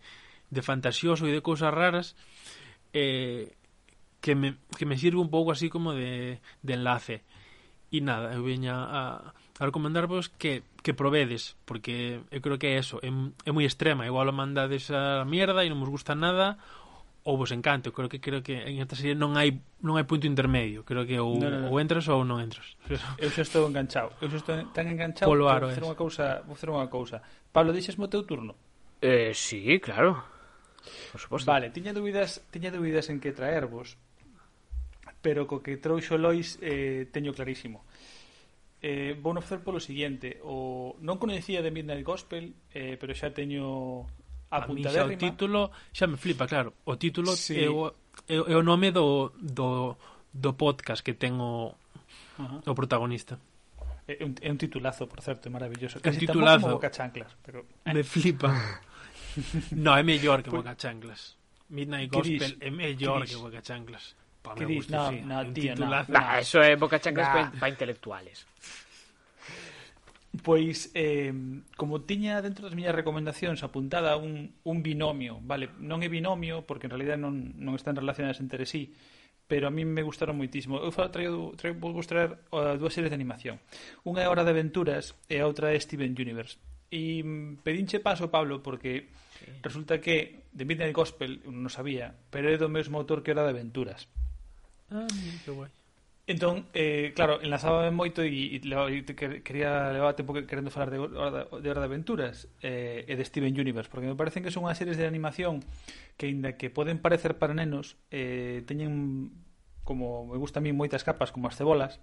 [0.50, 2.16] de fantasioso y de cosas raras
[2.94, 3.52] eh,
[4.22, 7.22] que, me, que me sirve un pouco así como de, de enlace.
[7.94, 12.82] E nada, eu veña a, a recomendarvos que, que provedes porque eu creo que é
[12.82, 13.14] eso é,
[13.46, 16.58] é moi extrema, igual o mandades a mierda e non vos gusta nada
[17.24, 20.28] ou vos encanto, creo que creo que en esta serie non hai non hai punto
[20.28, 21.68] intermedio, creo que ou, no, no, no.
[21.72, 22.76] ou entras ou non entras.
[23.16, 25.88] Eu xa estou enganchado, eu xa estou tan enganchado Polo aro, vou facer eh.
[25.88, 27.18] unha cousa, vou facer unha cousa.
[27.56, 28.60] Pablo, dixes o teu turno?
[29.00, 30.20] Eh, sí, claro.
[31.12, 31.48] Por suposto.
[31.48, 33.96] Vale, tiña dúbidas, tiña dúbidas en que traervos,
[35.24, 37.88] pero co que trouxo Lois eh, teño clarísimo.
[38.84, 43.32] Eh, vou no facer polo seguinte, o non coñecía de Midnight Gospel, eh, pero xa
[43.32, 44.12] teño
[44.54, 46.78] a, a mí xa o título xa me flipa, claro.
[46.86, 47.58] O título sí.
[47.58, 47.90] é, o,
[48.30, 49.98] é, é o nome do, do,
[50.30, 51.74] do podcast que ten o,
[52.38, 52.62] Ajá.
[52.70, 53.42] o protagonista.
[54.06, 55.98] É un, é un titulazo, por certo, maravilloso.
[56.04, 56.68] Casi un titulazo.
[56.70, 57.66] como Boca Chanclas, pero...
[57.88, 57.94] Eh.
[57.96, 58.52] Me flipa.
[59.74, 61.40] no, é mellor que Boca Chanclas.
[61.74, 64.16] Midnight Gospel é mellor que Boca Chanclas.
[64.44, 65.22] Para que gusto, no, sí.
[65.24, 66.04] no, tío, no, no.
[66.12, 67.52] Nah, eso é Bocachanclas ah.
[67.58, 68.46] para intelectuales.
[70.42, 71.30] Pois, eh,
[71.78, 76.90] como tiña dentro das miñas recomendacións apuntada un, un binomio, vale, non é binomio porque
[76.90, 78.98] en realidad non, non están relacionadas entre sí,
[79.46, 80.82] pero a mí me gustaron moitísimo.
[80.82, 83.62] Eu traio, traio, vou mostrar uh, dúas series de animación.
[84.02, 86.58] Unha é Hora de Aventuras e a outra é Steven Universe.
[86.90, 89.54] E mm, pedinche paso, Pablo, porque sí.
[89.62, 93.54] resulta que The Midnight Gospel, non sabía, pero é do mesmo autor que Hora de
[93.54, 94.10] Aventuras.
[94.90, 95.06] Ah,
[95.46, 95.70] que guai.
[96.26, 101.52] Entón, eh, claro, enlazábame moito e, e, e quería levar tempo querendo falar de Hora
[101.52, 104.80] de, Hora de Aventuras eh, e de Steven Universe, porque me parecen que son unhas
[104.80, 105.60] series de animación
[106.16, 109.36] que, inda que poden parecer para nenos, eh, teñen,
[109.84, 112.00] como me gusta a mí, moitas capas, como as cebolas,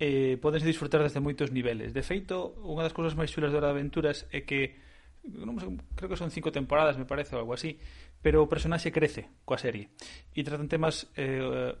[0.00, 1.92] eh, podense disfrutar desde moitos niveles.
[1.92, 4.80] De feito, unha das cousas máis chulas de Hora de Aventuras é que
[5.28, 7.76] non sei, creo que son cinco temporadas, me parece, ou algo así,
[8.24, 9.92] pero o personaxe crece coa serie
[10.32, 11.76] e tratan temas eh,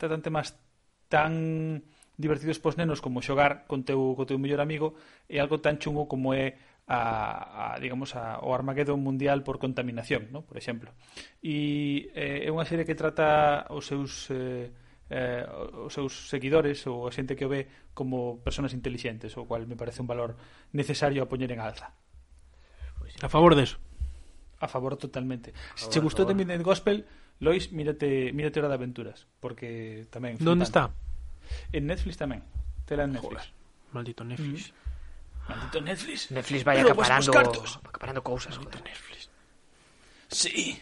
[0.00, 0.63] tratan temas
[1.08, 1.84] tan
[2.16, 4.94] divertidos pos nenos como xogar con teu, co teu mellor amigo
[5.26, 6.54] e algo tan chungo como é
[6.86, 10.42] a, a digamos a, o Armageddon mundial por contaminación, ¿no?
[10.42, 10.92] por exemplo.
[11.42, 14.70] E eh, é unha serie que trata os seus eh,
[15.10, 15.44] eh,
[15.84, 19.76] os seus seguidores ou a xente que o ve como personas intelixentes, o cual me
[19.76, 20.36] parece un valor
[20.72, 21.96] necesario a poñer en alza.
[23.00, 23.80] Pues, a favor deso.
[24.60, 25.52] A favor totalmente.
[25.74, 27.04] Se favor, che gustou tamén de Gospel,
[27.44, 30.40] Lois, mírate, mírate Hora de Aventuras, porque tamén...
[30.40, 30.88] Donde está?
[31.76, 32.40] En Netflix tamén.
[32.88, 33.52] Tela en Netflix.
[33.52, 34.28] Joder, maldito mm.
[34.32, 34.72] Netflix.
[34.72, 35.48] Mm.
[35.52, 36.18] Maldito Netflix.
[36.32, 37.30] Netflix vai acaparando,
[37.84, 38.56] acaparando cousas.
[38.56, 38.88] Maldito joder.
[38.88, 39.20] Netflix.
[40.32, 40.80] Sí.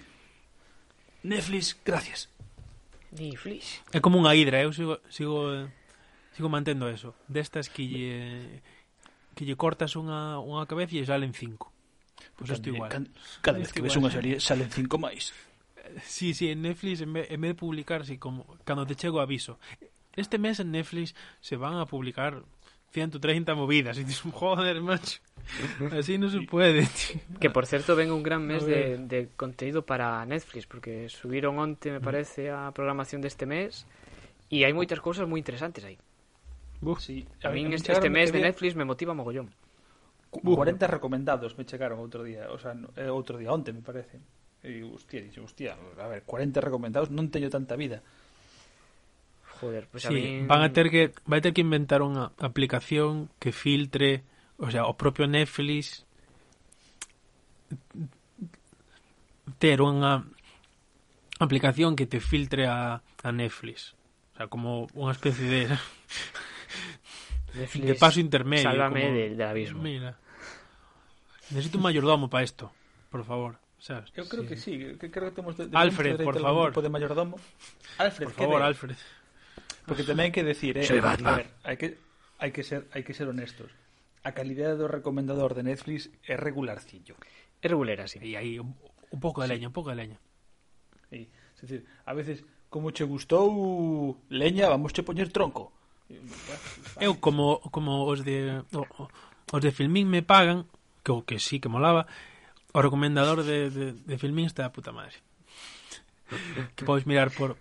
[1.27, 2.31] Netflix, gracias.
[3.13, 3.83] Netflix.
[3.93, 5.53] É como unha hidra, eu sigo, sigo,
[6.33, 7.13] sigo mantendo eso.
[7.29, 8.63] Destas que lle,
[9.37, 11.75] que lle cortas unha, unha cabeza e salen cinco.
[12.39, 12.89] Pois pues isto igual.
[12.89, 13.07] Cada,
[13.45, 15.35] cada vez que ves unha serie salen cinco máis.
[16.05, 19.21] Sí, sí, en Netflix en vez, en vez de publicar así como cando te chego
[19.21, 19.59] aviso.
[20.17, 22.43] Este mes en Netflix se van a publicar
[22.91, 25.21] 130 movidas y dices, joder, macho.
[25.91, 27.21] Así no se puede, tío.
[27.41, 31.59] Que por certo ven un gran mes A de, de contenido para Netflix Porque subiron
[31.59, 33.87] onte, me parece, a programación deste mes
[34.53, 35.83] E hai moitas cousas moi interesantes
[36.83, 39.49] Uf, Sí, A mí este, este mes de había Netflix me motiva mogollón
[40.31, 43.81] cu- 40 recomendados me chegaron outro día, o sea, no- eh, outro día onte, me
[43.81, 44.21] parece.
[44.63, 47.99] E hostia, dixo, hostia, a ver, 40 recomendados, non teño tanta vida.
[49.59, 50.47] Joder, pues sí, a mí...
[50.47, 54.23] van a ter que vai ter que inventar unha aplicación que filtre,
[54.59, 56.07] o sea, o propio Netflix
[59.59, 60.27] ter unha
[61.43, 63.99] aplicación que te filtre a, a Netflix.
[64.35, 65.63] O sea, como unha especie de
[67.59, 68.67] Netflix, de paso intermedio.
[68.67, 69.15] Sálvame como...
[69.15, 69.83] del, del abismo.
[69.83, 70.19] Mira.
[71.51, 72.75] Necesito un mayordomo para esto,
[73.11, 74.15] por favor sabes?
[74.15, 74.49] Eu creo sí.
[74.49, 76.71] que sí, que creo que temos de, de Alfred, por favor.
[76.71, 77.37] de mayordomo.
[77.99, 78.67] Alfred, por favor, de?
[78.71, 78.99] Alfred.
[79.83, 81.35] Porque tamén hai que decir, eh, Soy Batman.
[81.35, 81.99] A ver, hai que
[82.39, 83.75] hai que ser hai que ser honestos.
[84.23, 87.19] A calidade do recomendador de Netflix é regularcillo.
[87.59, 88.23] É regular así.
[88.23, 88.79] E aí un,
[89.11, 89.59] un pouco de sí.
[89.59, 90.19] leña, un pouco de leña.
[91.11, 91.27] Sí.
[91.59, 95.75] Es decir, a veces como che gustou leña, vamos che poñer tronco.
[97.03, 98.63] Eu como como os de
[99.51, 100.71] os de Filmin me pagan,
[101.03, 102.07] que o que sí que molaba,
[102.73, 105.21] O recomendador de, de, de filmín está a puta madre.
[106.77, 107.61] Que podes mirar por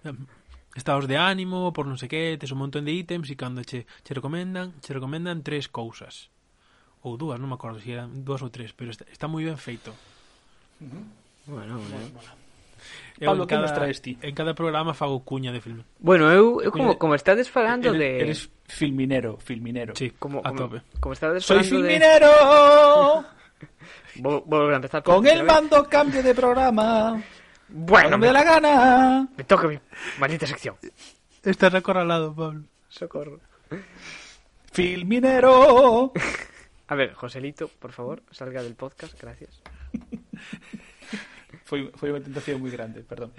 [0.75, 3.83] estados de ánimo, por non sei que, tes un montón de ítems e cando che,
[4.07, 6.31] che recomendan, che recomendan tres cousas.
[7.03, 9.43] Ou dúas, non me acordo se si eran dúas ou tres, pero está, está moi
[9.43, 9.91] ben feito.
[10.79, 12.07] Bueno, bueno.
[12.15, 12.41] bueno.
[13.19, 14.17] Eu Pablo, que nos traes ti?
[14.21, 15.83] En cada programa fago cuña de filme.
[15.99, 18.09] Bueno, eu, eu como, como estades falando eres, de...
[18.21, 19.93] Eres filminero, filminero.
[19.93, 20.81] Sí, como, a como, tope.
[20.99, 22.31] Como estades falando Soy filminero!
[23.21, 23.40] De...
[24.23, 27.21] A empezar Con el mando cambio de programa.
[27.67, 29.27] Bueno, no me da la gana.
[29.35, 29.79] me toca mi
[30.19, 30.75] maldita sección.
[31.43, 32.63] Estás acorralado, Pablo.
[32.89, 33.39] Socorro.
[34.71, 36.11] Filminero.
[36.87, 39.61] A ver, Joselito, por favor, salga del podcast, gracias.
[41.71, 43.31] foi unha tentación moi grande, perdón.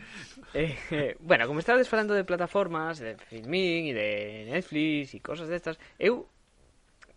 [0.57, 4.09] Eh, eh, bueno, como estades falando de plataformas, de Filmin e de
[4.49, 6.33] Netflix e cosas destas, eu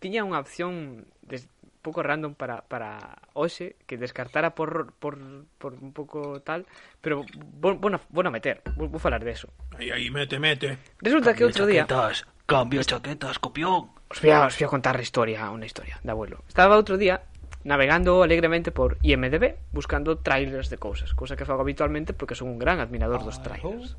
[0.03, 1.47] tiña unha opción des,
[1.85, 5.21] pouco random para, para hoxe que descartara por, por,
[5.61, 6.65] por un pouco tal,
[6.97, 7.21] pero
[7.61, 9.53] vou na meter, vou, vou falar de eso.
[9.77, 10.81] Aí, aí, mete, mete.
[10.97, 11.85] Resulta que outro día...
[11.85, 13.93] chaquetas, cambio chaquetas, copión.
[14.09, 16.41] Os voy, a, os voy a contar a historia, unha historia de abuelo.
[16.49, 17.21] Estaba outro día
[17.65, 22.57] navegando alegremente por IMDB buscando trailers de cousas, cousa que fago habitualmente porque son un
[22.57, 23.97] gran admirador dos trailers.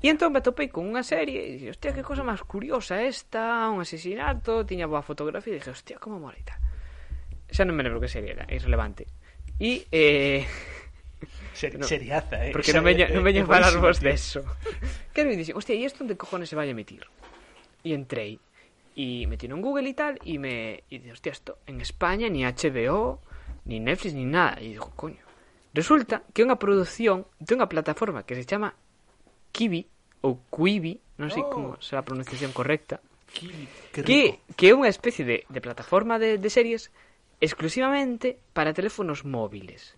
[0.00, 3.68] E entón me topei con unha serie e dije, hostia, que cosa máis curiosa esta,
[3.68, 6.56] un asesinato, tiña boa fotografía e dije, hostia, como mola e tal.
[7.52, 9.04] Xa non me lembro que serie era, é irrelevante.
[9.60, 10.48] E, eh,
[11.52, 12.52] Ser, No, seriaza, eh.
[12.56, 14.08] porque non veña, é- non veña é a falar vos tío.
[14.08, 14.40] de eso.
[15.12, 17.04] Claro, e dixen, hostia, e isto onde cojones se vai a emitir?
[17.84, 18.40] E entrei,
[18.96, 20.80] e metí en Google e tal, e me...
[20.88, 23.20] E hostia, esto en España ni HBO,
[23.68, 24.56] ni Netflix, ni nada.
[24.64, 25.20] E digo, coño.
[25.76, 28.72] Resulta que é unha produción de unha plataforma que se chama
[29.52, 29.86] Kiwi,
[30.22, 31.50] ou Quibi, non sei Oh.
[31.52, 36.50] como será a pronunciación correcta, Qué que, é unha especie de, de plataforma de, de
[36.50, 36.90] series
[37.40, 39.94] exclusivamente para teléfonos móviles.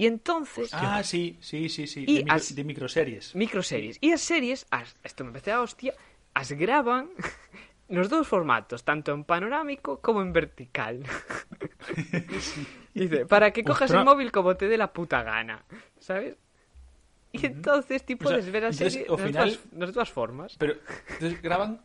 [0.00, 0.72] E entonces...
[0.74, 2.02] Ah, sí, sí, sí, sí.
[2.08, 3.24] Y de, micro, as- de microseries.
[3.38, 3.96] microseries.
[4.02, 5.94] E as series, as, isto me empecé a hostia,
[6.34, 7.12] as graban
[7.92, 11.04] nos dous formatos, tanto en panorámico como en vertical.
[12.94, 15.64] Dice, para que cojas el móvil como te dé la puta gana,
[16.00, 16.36] ¿sabes?
[17.32, 20.52] Y entonces, tipo, o sea, a serie ao final, nas, dúas formas.
[20.60, 20.76] Pero
[21.16, 21.80] entonces, graban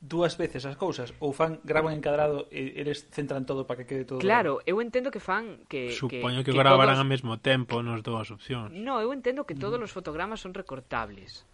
[0.00, 4.08] dúas veces as cousas ou fan graban encadrado e eles centran todo para que quede
[4.08, 7.04] todo Claro, eu entendo que fan que Supoño que, que, que gravarán todos...
[7.04, 8.72] ao mesmo tempo nos dúas opcións.
[8.72, 9.84] No, eu entendo que todos mm.
[9.84, 11.44] os fotogramas son recortables.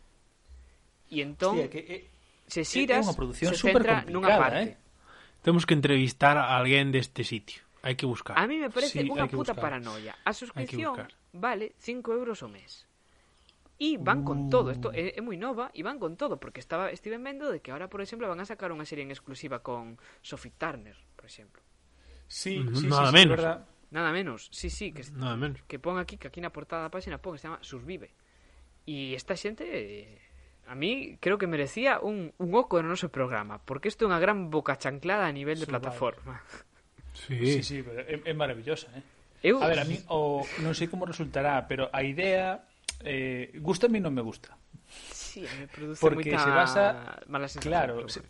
[1.10, 2.02] Entón, e entón Hostia, que, eh,
[2.46, 4.38] se xiras, é unha produción se centra nunha eh?
[4.38, 4.62] parte.
[4.62, 4.78] Eh?
[5.42, 7.66] Temos que entrevistar a alguén deste sitio.
[7.82, 8.38] Hai que buscar.
[8.38, 9.58] A mí me parece sí, unha puta buscar.
[9.58, 10.14] paranoia.
[10.22, 11.02] A suscripción
[11.34, 12.86] vale 5 euros o mes.
[13.76, 16.88] E van con todo, isto é, é moi nova e van con todo, porque estaba
[16.88, 20.00] estive vendo de que ahora, por exemplo, van a sacar unha serie en exclusiva con
[20.24, 21.60] Sophie Turner, por exemplo.
[22.24, 23.36] Sí, sí, nada sí, menos.
[23.36, 23.58] Sí, verdad.
[23.90, 24.48] Nada menos.
[24.50, 25.60] Sí, sí, que nada menos.
[25.68, 28.16] que pon aquí, que aquí na portada da página pon, que se chama Survive.
[28.88, 30.24] E esta xente eh,
[30.66, 34.18] a mí creo que merecía un, un oco no noso programa, porque isto é unha
[34.18, 35.84] gran boca chanclada a nivel de Survive.
[35.84, 36.40] plataforma.
[37.16, 39.04] Sí, sí, sí pero é, é maravillosa, eh?
[39.40, 39.60] Eu...
[39.62, 42.66] A ver, a mí o, non sei como resultará, pero a idea
[43.04, 44.56] eh, gusta a mí non me gusta.
[45.12, 46.84] Sí, me produce Porque moita se basa,
[47.28, 47.72] mala sensación.
[47.72, 48.22] Claro, se,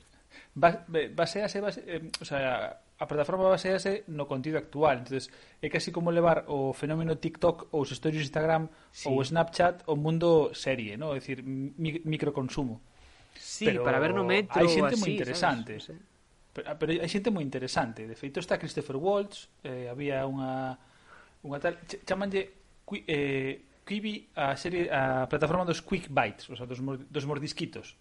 [0.56, 5.04] basease, base, eh, o sea, a plataforma basease no contido actual.
[5.04, 5.28] entonces
[5.60, 9.04] é casi como levar o fenómeno TikTok ou os stories de Instagram sí.
[9.12, 11.12] ou Snapchat ao mundo serie, ¿no?
[11.12, 12.80] É dicir, mi, microconsumo.
[13.36, 15.76] Sí, pero para ver no metro hai xente moi interesante.
[15.76, 15.92] ¿sabes?
[15.92, 16.14] No sé.
[16.56, 18.08] Pero, ah, pero hai xente moi interesante.
[18.08, 20.80] De feito está Christopher Waltz, eh, había unha
[21.44, 21.76] unha tal
[22.08, 22.56] chamanlle
[23.06, 27.94] eh Quibi a serie a plataforma dos Quick Bites, o sea, dos, mor, dos mordisquitos.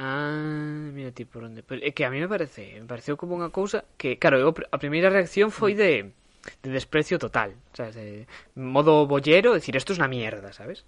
[0.00, 1.60] Ah, mira ti por onde.
[1.60, 4.50] Pero é que a mí me parece, me pareceu como unha cousa que, claro, eu,
[4.52, 6.16] a primeira reacción foi de
[6.62, 10.86] de desprecio total, sabes, de modo bollero, decir, isto é es unha mierda, sabes?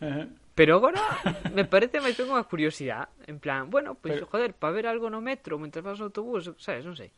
[0.00, 0.26] Uh -huh.
[0.54, 1.00] Pero agora
[1.56, 4.30] me parece máis ben unha curiosidade, en plan, bueno, pois pues, Pero...
[4.30, 7.10] joder, para ver algo no metro mentre vas no autobús, sabes, non sei.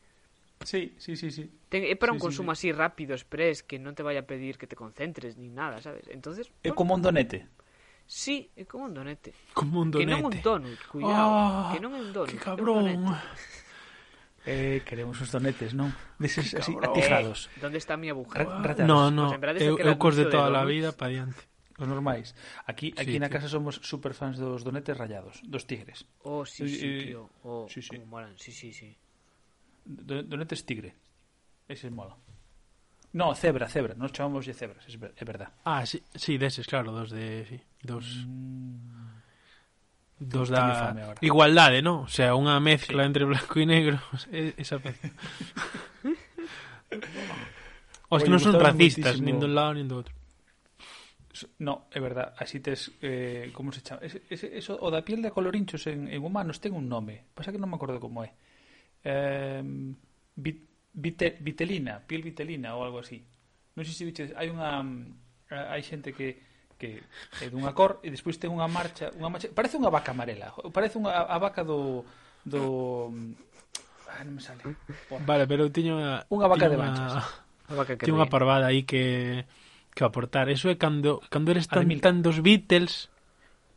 [0.65, 1.51] Sí, sí, sí, sí.
[1.69, 2.71] Ten, eh, é para sí, un consumo sí, sí.
[2.71, 6.07] así rápido, express, que non te vai a pedir que te concentres ni nada, sabes?
[6.09, 7.49] Entonces, bueno, como un donete.
[8.07, 9.33] Sí, é como un donete.
[9.55, 10.13] Como un donete.
[10.13, 12.31] Ah, que non un donut, cuidado, oh, que non é un donut.
[12.31, 12.87] Que cabrón.
[12.87, 13.61] É un donete.
[14.45, 15.95] Eh, queremos os donetes, non?
[16.19, 17.47] Deses así atijados.
[17.55, 18.43] Eh, donde está mi aguja?
[18.43, 18.91] Ratados.
[18.91, 21.47] No, no, pues eu, eu cos de toda de a vida pa diante.
[21.79, 22.35] Os normais.
[22.67, 26.11] Aquí aquí sí, na casa somos super fans dos donetes rayados, dos tigres.
[26.27, 27.31] Oh, sí, sí, tío.
[27.47, 27.95] Oh, sí, sí.
[27.95, 28.35] como molan.
[28.35, 28.99] Sí, sí, sí.
[29.85, 30.95] Donete es tigre.
[31.69, 32.17] Ese es mola.
[33.13, 33.95] No, cebra, cebra.
[33.95, 35.53] Nos chamamos de cebras, es, ver, é verdad.
[35.65, 37.45] Ah, sí, sí, deses, claro, dos de...
[37.49, 38.25] Sí, dos...
[38.27, 39.03] Mm.
[40.23, 42.07] Dos da igualdade, non?
[42.07, 43.07] O sea, unha mezcla sí.
[43.11, 43.99] entre blanco e negro.
[44.31, 45.11] Esa mezcla.
[48.07, 49.27] Os que non son racistas, muitísimo...
[49.27, 50.15] nin dun lado nin do outro.
[51.59, 53.99] No, é verdad, así tes eh, como se chama?
[54.07, 57.51] Ese, ese, eso, o da piel de colorinchos en, en humanos ten un nome, pasa
[57.51, 58.31] que non me acordo como é
[59.05, 59.63] eh,
[60.37, 60.59] vit,
[60.95, 63.23] vite, vitelina, piel vitelina ou algo así.
[63.75, 64.83] Non sei se biches, hai unha
[65.51, 66.99] eh, hai xente que que
[67.39, 70.99] é dunha cor e despois ten unha marcha, unha marcha, parece unha vaca amarela, parece
[70.99, 72.03] unha a vaca do
[72.43, 73.07] do
[74.11, 74.67] ah, non me sale.
[75.07, 75.23] Porra.
[75.23, 77.23] Vale, pero tiño unha unha vaca de manchas.
[77.71, 79.47] Unha vaca que tiño unha parvada aí que
[79.95, 80.51] que aportar.
[80.51, 83.15] Eso é cando cando eres tan, tan dos Beatles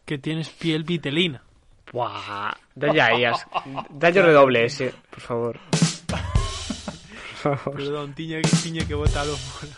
[0.10, 1.46] que tienes piel vitelina.
[1.92, 3.46] Buah, dalle aí, as...
[3.90, 5.60] dalle o redoble ese, por favor.
[6.10, 6.20] Por
[7.58, 7.76] favor.
[7.78, 9.74] Perdón, tiña que tiña que botalo fora.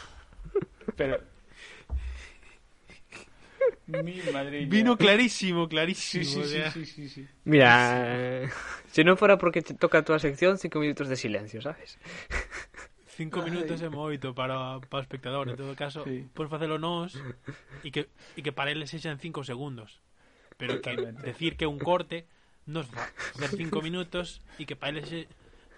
[0.95, 1.19] Pero
[3.87, 4.65] Mi madre.
[4.65, 6.23] Vino clarísimo, clarísimo.
[6.23, 6.71] sí, o sí, sea.
[6.71, 7.27] sí, sí, sí.
[7.45, 8.03] Mira,
[8.43, 8.49] eh,
[8.91, 11.97] si no fuera porque te toca a túa sección, cinco minutos de silencio, sabes?
[13.07, 16.27] Cinco minutos é moito para, para o espectador En todo caso, Sí.
[16.37, 17.17] podes facelo nós
[17.83, 19.97] E que, e que para eles sexan cinco segundos
[20.57, 20.93] Pero que
[21.23, 22.25] decir que un corte
[22.65, 23.05] Nos va
[23.37, 25.29] facer cinco minutos E que para eles se,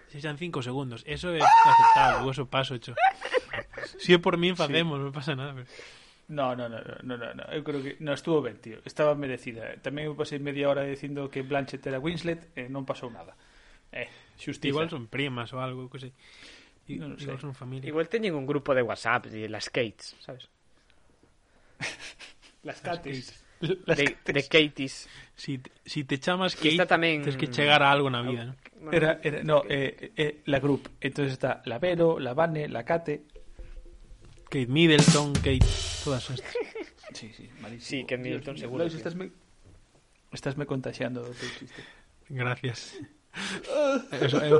[0.08, 2.96] sexan cinco segundos Eso é aceptable, o eso paso hecho
[4.00, 5.68] Si é por min facemos, non pasa nada pero...
[6.30, 7.42] No, no, no, no, no, no.
[7.50, 8.78] Eu creo que no estuvo ben, tío.
[8.86, 9.74] Estaba merecida.
[9.82, 13.34] Tamén eu pasei media hora dicindo que Blanchett era Winslet e non pasou nada.
[13.90, 14.06] Eh,
[14.38, 14.70] xustiza.
[14.70, 16.14] Igual son primas ou algo, que sei
[16.86, 17.42] I, Non Igual sei.
[17.42, 20.46] son familia Igual teñen un grupo de WhatsApp de las Kates, sabes?
[22.62, 23.34] Las cates.
[23.60, 25.08] De, de Katies.
[25.36, 28.44] si, te- si te chamas Kate, está tamén- tens que chegar a algo na vida,
[28.48, 28.54] ¿no?
[28.80, 30.88] Bueno, Era, era, no, eh, eh, la group.
[31.00, 33.28] Entonces está la Vero, la Vane, la Kate.
[34.48, 35.60] Kate Middleton, Kate...
[36.04, 36.54] Todas estas.
[37.12, 37.84] Sí, sí, malísimo.
[37.84, 38.96] Sí, Kate Middleton, Dios seguro, tío.
[38.96, 39.30] estás me,
[40.32, 41.82] estás me contagiando do teu chiste.
[42.30, 42.94] Gracias.
[44.14, 44.50] eso é,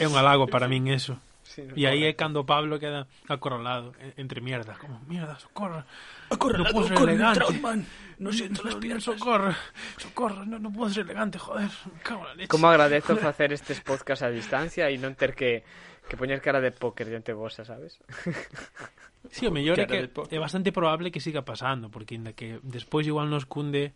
[0.00, 1.20] é un halago para min eso.
[1.50, 5.82] Sí, no y ahí es cuando Pablo queda acorralado, entre mierdas, como mierda, socorro.
[6.30, 7.40] Acorralado no puedo ser elegante.
[7.40, 7.86] Trautmann.
[8.18, 9.02] No siento las piernas.
[9.02, 9.52] Socorro,
[9.98, 11.68] socorro, no, no puedo ser elegante, joder.
[12.36, 13.26] Me Como agradezco joder.
[13.26, 15.66] hacer estes podcasts a distancia e non ter que,
[16.06, 17.98] que poñer cara de póker diante vosa, sabes?
[19.28, 23.04] Sí, o mellor é que é bastante probable que siga pasando, porque inda que despois
[23.04, 23.92] igual nos cunde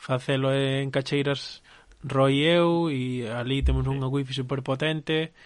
[0.00, 1.60] facelo en Cacheiras
[2.00, 5.36] Roy eu e ali temos unha wifi superpotente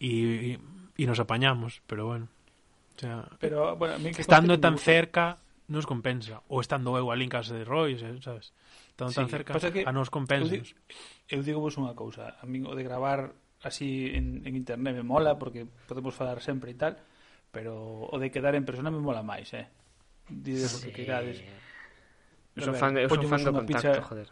[0.00, 0.56] e
[0.96, 2.28] e nos apañamos, pero bueno.
[2.96, 7.08] O sea, pero, bueno, a mí que estando tan cerca nos compensa, ou estando eu
[7.08, 8.52] ali en casa de Roy, eh, sabes?
[8.92, 10.52] Estando sí, tan cerca que a nos compensa.
[10.52, 10.64] Eu,
[11.28, 13.32] eu digo vos unha cousa, a min o de gravar
[13.64, 17.00] así en, en internet me mola porque podemos falar sempre e tal,
[17.48, 19.70] pero o de quedar en persona me mola máis, eh.
[20.28, 20.76] Dides sí.
[20.76, 21.40] o que quedades.
[22.52, 24.04] Eu son fan, eu son fan do contacto, picha...
[24.04, 24.28] joder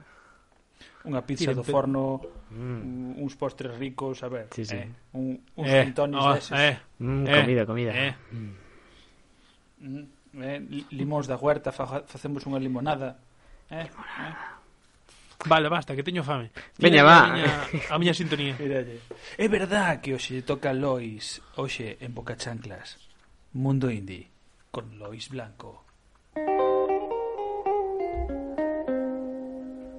[1.08, 2.20] unha pizza Tiren do forno,
[2.52, 2.60] mm.
[2.60, 3.12] mm.
[3.24, 4.76] uns postres ricos, a ver, sí, sí.
[4.76, 6.52] Eh, un, uns eh, pintones oh, deses.
[6.52, 7.92] Eh, mm, eh, comida, comida.
[7.96, 8.12] Eh.
[9.80, 10.04] Mm.
[10.40, 10.58] Eh,
[10.92, 13.16] limóns da huerta, fa, facemos unha limonada.
[13.72, 14.28] Eh, limonada.
[14.28, 14.60] Eh.
[15.46, 16.52] Vale, basta, que teño fame.
[16.76, 17.24] Veña, va.
[17.24, 17.52] A miña,
[17.88, 18.56] a miña sintonía.
[18.60, 19.00] Miralle.
[19.40, 23.00] É verdad que hoxe toca Lois, hoxe en Boca Chanclas.
[23.56, 24.28] Mundo Indie,
[24.70, 25.89] con Lois Blanco.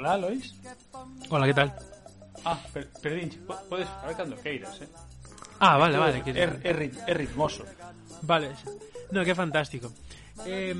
[0.00, 0.54] Hola, Lois.
[1.28, 1.76] Hola, ¿qué tal?
[2.42, 3.28] Ah, per, perdín,
[3.68, 4.88] podes falar cando queiras, eh?
[5.58, 6.22] Ah, vale, vale.
[6.22, 6.30] Que...
[6.30, 7.66] É, é, é ritmoso.
[8.22, 8.56] Vale.
[9.12, 9.92] No, que fantástico.
[10.46, 10.72] Eh,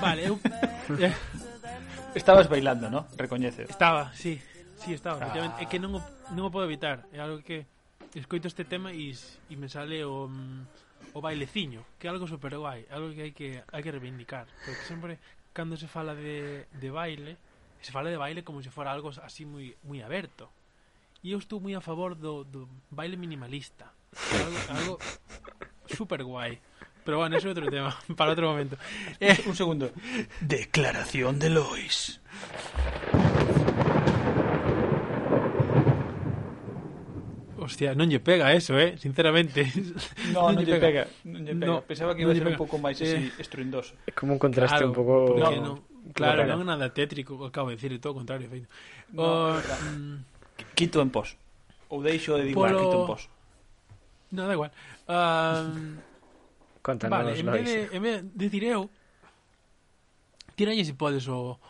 [0.00, 0.38] vale, eu...
[2.14, 3.08] Estabas bailando, ¿no?
[3.16, 3.64] Recoñece.
[3.64, 4.40] Estaba, sí.
[4.78, 5.18] Sí, estaba.
[5.18, 5.58] Ah.
[5.58, 6.00] É que non o,
[6.30, 7.10] non o podo evitar.
[7.10, 7.66] É algo que
[8.14, 9.10] escoito este tema e,
[9.50, 13.32] e me sale o, mm, o baileciño, que é algo super guai, algo que hai
[13.34, 15.18] que hai que reivindicar, porque sempre
[15.50, 17.34] cando se fala de, de baile,
[17.80, 20.48] se fala de baile como se fora algo así moi moi aberto.
[21.24, 23.92] E eu estou moi a favor do, do baile minimalista.
[24.16, 24.94] Algo, algo
[25.88, 26.60] super guai.
[27.04, 28.76] Pero bueno, ese é outro tema, para outro momento.
[29.20, 29.92] Eh, un segundo.
[30.40, 32.20] Declaración de Lois.
[37.60, 39.68] Hostia, non lle pega eso, eh, sinceramente.
[40.32, 41.04] No, non, non lle pega.
[41.04, 41.28] pega.
[41.28, 41.66] Non lle pega.
[41.68, 42.56] No, Pensaba que iba a ser pega.
[42.56, 43.92] un pouco máis así eh, estruendoso.
[44.08, 45.14] É como un contraste claro, un pouco...
[45.36, 45.72] No, no.
[46.14, 48.68] Claro, non nada tétrico, acabo de dicir todo o contrario, feito.
[49.14, 50.16] O, mm,
[50.74, 51.36] quito en pos.
[51.92, 52.82] Ou deixo de divulgar, Polo...
[52.84, 53.22] quito en pos.
[54.32, 54.72] No, da igual.
[55.08, 55.98] Um,
[56.82, 58.88] Contanos, vale, en vez, de, en vez de decir eu,
[60.56, 61.60] tiralle se podes o,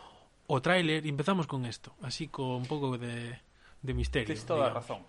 [0.47, 3.35] o tráiler e empezamos con esto, así con un pouco de,
[3.83, 4.27] de misterio.
[4.27, 4.75] Tens toda digamos.
[4.75, 5.01] a razón.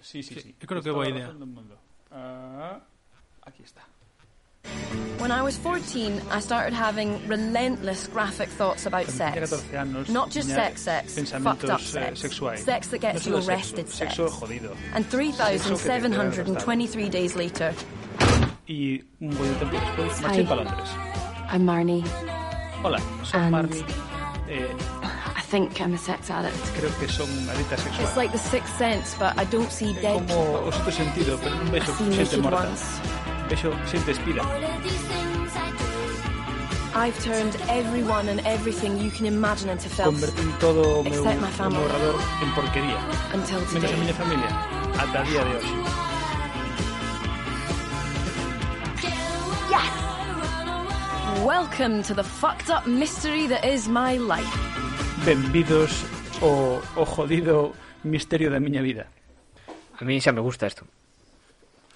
[0.00, 0.40] Sí, sí, sí.
[0.40, 0.50] sí.
[0.56, 1.28] Eu creo Tens que boa idea.
[1.28, 2.80] Uh,
[3.44, 3.84] aquí está.
[5.18, 9.52] When I was 14, I started having relentless graphic thoughts about sex.
[10.08, 12.22] Not just sex sex, fucked up eh, sex.
[12.22, 12.58] sexuales.
[12.58, 14.16] Sex that gets no you arrested sex.
[14.16, 14.76] jodido.
[14.94, 17.74] And 3,723 days later,
[18.68, 20.88] Y un buen tiempo después marché para Londres.
[21.50, 22.04] I'm Marnie.
[22.84, 23.84] Hola, soy And- Marnie.
[24.50, 24.66] Eh,
[25.36, 26.54] I think I'm a sex addict.
[26.76, 30.26] creo que son adictas It's like the sixth sense, but I don't see dead Como
[30.26, 30.70] people.
[30.86, 32.68] o sentido, pero non I see naked morta.
[33.48, 34.42] Bello se despida.
[36.94, 39.88] I've turned everyone and everything you can imagine into.
[40.02, 42.98] Convertí todo mi, borrador en porquería.
[43.72, 44.48] Menos a mi familia.
[44.98, 45.64] Hasta el día de hoy.
[51.46, 54.52] Welcome to the fucked up mystery that is my life.
[55.24, 56.04] Bienvenidos
[56.42, 57.72] o, oh, o oh jodido
[58.02, 59.06] misterio de mi vida.
[59.98, 60.84] A mí ya me gusta esto.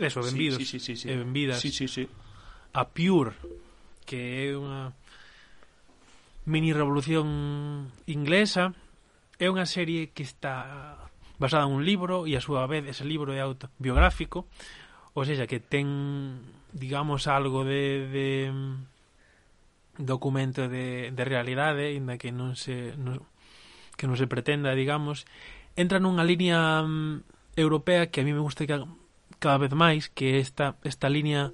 [0.04, 0.58] eso, Benvidos.
[0.58, 1.10] sí, sí, sí, sí.
[1.10, 1.60] e Benvidas.
[1.60, 2.08] Sí, sí, sí.
[2.72, 3.32] a Pure
[4.04, 4.92] que é unha
[6.44, 8.74] mini revolución inglesa.
[9.38, 10.98] É unha serie que está
[11.38, 14.46] basada nun libro e a súa vez ese libro é autobiográfico.
[15.14, 16.42] Ou seja, que ten
[16.72, 18.74] digamos algo de, de mm,
[20.02, 23.22] documento de, de realidade inda que non se non,
[23.94, 25.28] que non se pretenda, digamos.
[25.78, 28.76] Entra nunha línea mm, europea que a mí me gusta que
[29.42, 31.50] cada vez máis que esta, esta línea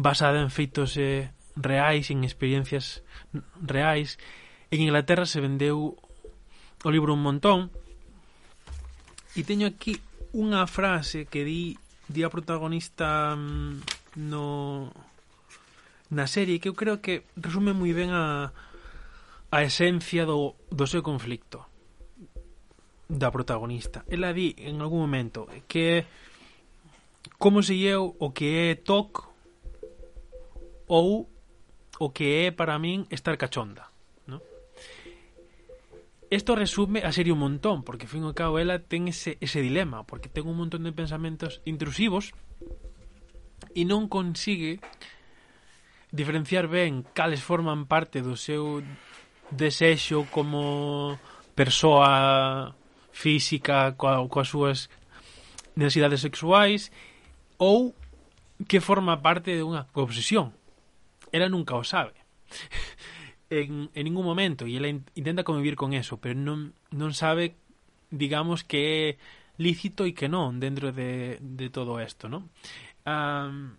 [0.00, 3.04] basada en feitos eh, reais, en experiencias
[3.60, 4.16] reais.
[4.72, 6.00] En Inglaterra se vendeu
[6.80, 7.68] o libro un montón.
[9.36, 10.00] E teño aquí
[10.32, 11.76] unha frase que di,
[12.08, 14.88] di a protagonista mm, no
[16.08, 18.54] na serie que eu creo que resume moi ben a,
[19.52, 21.66] a esencia do, do seu conflicto
[23.10, 24.06] da protagonista.
[24.08, 26.06] Ela di en algún momento que
[27.38, 29.26] como se lle o que é TOC
[30.86, 31.28] ou
[31.98, 33.90] o que é para min estar cachonda.
[34.26, 34.40] ¿no?
[36.30, 40.06] Esto resume a serie un montón, porque fin ao cabo ela ten ese, ese dilema,
[40.06, 42.34] porque ten un montón de pensamentos intrusivos
[43.74, 44.78] e non consigue
[46.12, 48.80] diferenciar ben cales forman parte do seu
[49.52, 51.16] desexo como
[51.56, 52.74] persoa
[53.12, 54.78] física coa, coas súas
[55.76, 56.92] necesidades sexuais
[57.56, 57.94] ou
[58.64, 60.56] que forma parte de unha obsesión.
[61.32, 62.16] Ela nunca o sabe.
[63.50, 67.54] en, en ningún momento e ela intenta convivir con eso, pero non, non sabe,
[68.10, 69.06] digamos, que é
[69.58, 72.50] lícito e que non dentro de, de todo isto, non?
[73.06, 73.78] Um,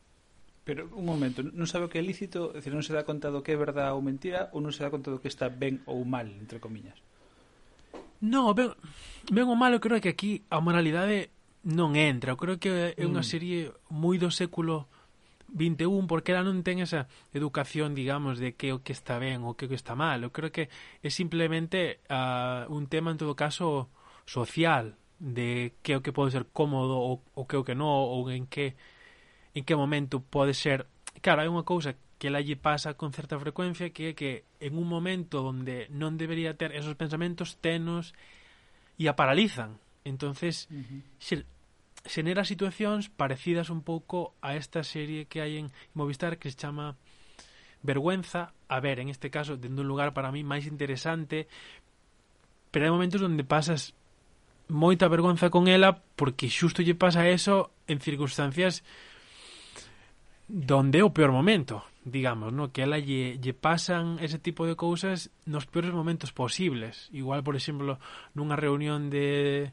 [0.68, 3.32] Pero un momento, non sabe o que é lícito, é dicir, non se dá conta
[3.32, 5.80] do que é verdade ou mentira ou non se dá conta do que está ben
[5.88, 7.00] ou mal, entre comillas.
[8.20, 8.76] No, ben,
[9.32, 11.32] ben ou malo creo que aquí a moralidade
[11.68, 12.32] non entra.
[12.32, 13.28] Eu creo que é unha mm.
[13.28, 13.60] serie
[13.92, 14.88] moi do século
[15.52, 19.60] 21 porque ela non ten esa educación, digamos, de que o que está ben ou
[19.60, 20.24] que o que está mal.
[20.24, 20.72] Eu creo que
[21.04, 23.92] é simplemente uh, un tema en todo caso
[24.24, 28.32] social de que o que pode ser cómodo ou o que o que non ou
[28.32, 28.80] en que
[29.52, 30.88] en que momento pode ser
[31.20, 34.78] claro, hai unha cousa que la lle pasa con certa frecuencia que é que en
[34.78, 38.14] un momento onde non debería ter esos pensamentos tenos
[38.96, 41.02] e a paralizan entonces uh -huh.
[41.18, 41.40] xer,
[42.08, 46.96] xenera situacións parecidas un pouco a esta serie que hai en Movistar que se chama
[47.84, 51.46] Vergüenza, a ver, en este caso, dende un lugar para mí máis interesante,
[52.72, 53.94] pero hai momentos onde pasas
[54.68, 58.84] moita vergonza con ela porque xusto lle pasa eso en circunstancias
[60.48, 64.80] donde é o peor momento, digamos, no que ela lle, lle pasan ese tipo de
[64.80, 67.12] cousas nos peores momentos posibles.
[67.12, 68.00] Igual, por exemplo,
[68.32, 69.72] nunha reunión de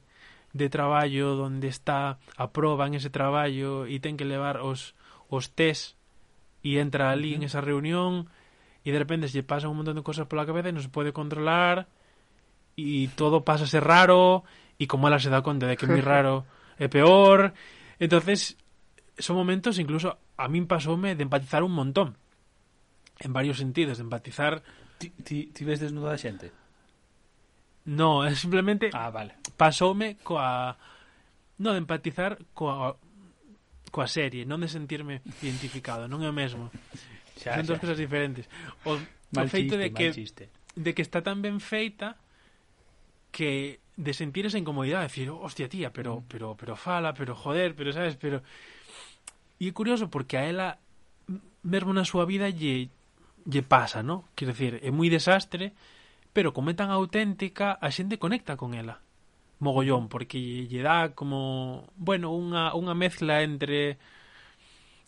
[0.55, 4.95] de traballo onde está a proba en ese traballo e ten que levar os,
[5.27, 5.99] os test
[6.63, 8.31] e entra ali en esa reunión
[8.87, 10.95] e de repente se lle pasan un montón de cosas pola cabeza e non se
[10.95, 11.91] pode controlar
[12.79, 14.47] e todo pasa a ser raro
[14.79, 16.47] e como ela se dá conta de que é moi raro
[16.79, 17.53] é peor
[17.99, 18.55] entonces
[19.19, 22.15] son momentos incluso a min pasoume de empatizar un montón
[23.21, 24.63] en varios sentidos, de empatizar
[24.99, 26.51] ti, ti, ti ves desnuda a xente?
[27.85, 29.37] No, simplemente ah, vale.
[29.57, 30.77] pasoume coa
[31.61, 32.97] no de empatizar coa
[33.93, 36.73] coa serie, non de sentirme identificado, non é o mesmo.
[37.39, 37.69] Xa, Son xa.
[37.69, 38.45] cousas cosas diferentes.
[38.89, 38.99] O,
[39.37, 40.45] mal o feito chiste, de que chiste.
[40.75, 42.17] de que está tan ben feita
[43.31, 46.27] que de sentir esa incomodidade, de decir, hostia tía, pero mm.
[46.27, 48.43] pero pero fala, pero joder, pero sabes, pero
[49.61, 50.69] E é curioso porque a ela
[51.63, 52.91] mesmo na súa vida lle
[53.47, 54.29] lle pasa, ¿no?
[54.35, 55.73] Quero decir, é moi desastre,
[56.35, 59.01] pero como é tan auténtica, a xente conecta con ela.
[59.63, 63.97] Mogollón, porque lle dá como, bueno, unha, unha mezcla entre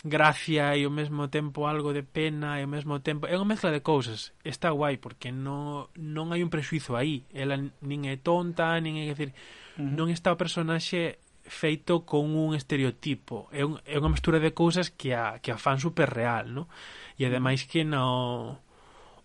[0.07, 3.74] gracia e ao mesmo tempo algo de pena e ao mesmo tempo é unha mezcla
[3.74, 8.79] de cousas está guai porque non, non hai un prexuizo aí ela nin é tonta
[8.79, 9.91] nin é decir uh -huh.
[9.99, 11.18] non está o personaxe
[11.49, 13.49] feito con un estereotipo.
[13.53, 16.66] É, un, é unha mestura de cousas que a, que a fan super real, no?
[17.14, 18.59] E ademais que no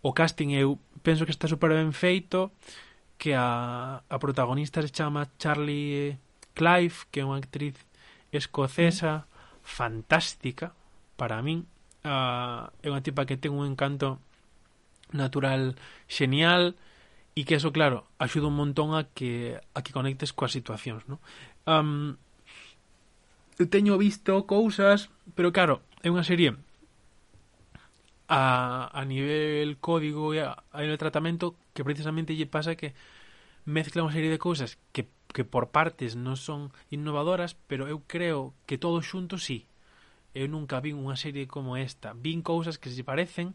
[0.02, 2.52] o casting eu penso que está super ben feito
[3.22, 6.18] que a, a protagonista se chama Charlie eh,
[6.58, 7.78] Clive que é unha actriz
[8.34, 9.26] escocesa mm.
[9.62, 10.74] fantástica
[11.16, 11.70] para min
[12.06, 14.18] uh, é unha tipa que ten un encanto
[15.14, 15.78] natural
[16.10, 16.74] xenial
[17.38, 21.22] e que eso claro axuda un montón a que a que conectes coas situacións no?
[21.70, 22.18] um,
[23.62, 26.58] eu teño visto cousas pero claro, é unha serie
[28.32, 32.96] a, a nivel código e a, a nivel tratamento que precisamente lle pasa que
[33.68, 38.56] mezcla unha serie de cousas que, que por partes non son innovadoras, pero eu creo
[38.64, 39.68] que todo xunto sí.
[40.32, 42.16] Eu nunca vin unha serie como esta.
[42.16, 43.52] Vin cousas que se parecen,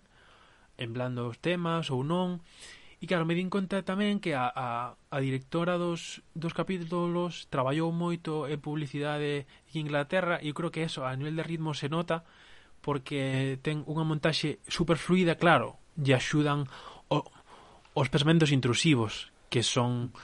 [0.76, 2.44] en plan dos temas ou non,
[2.96, 7.92] E claro, me din conta tamén que a, a, a directora dos, dos capítulos traballou
[7.92, 11.92] moito en publicidade en Inglaterra e eu creo que eso a nivel de ritmo se
[11.92, 12.24] nota
[12.86, 16.70] porque ten unha montaxe super fluida, claro, e axudan
[17.10, 17.26] o,
[17.98, 20.14] os pensamentos intrusivos que son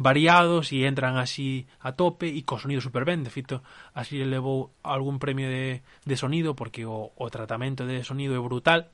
[0.00, 3.60] variados e entran así a tope e co sonido super ben, de feito
[3.92, 8.88] así levou algún premio de, de sonido porque o, o tratamento de sonido é brutal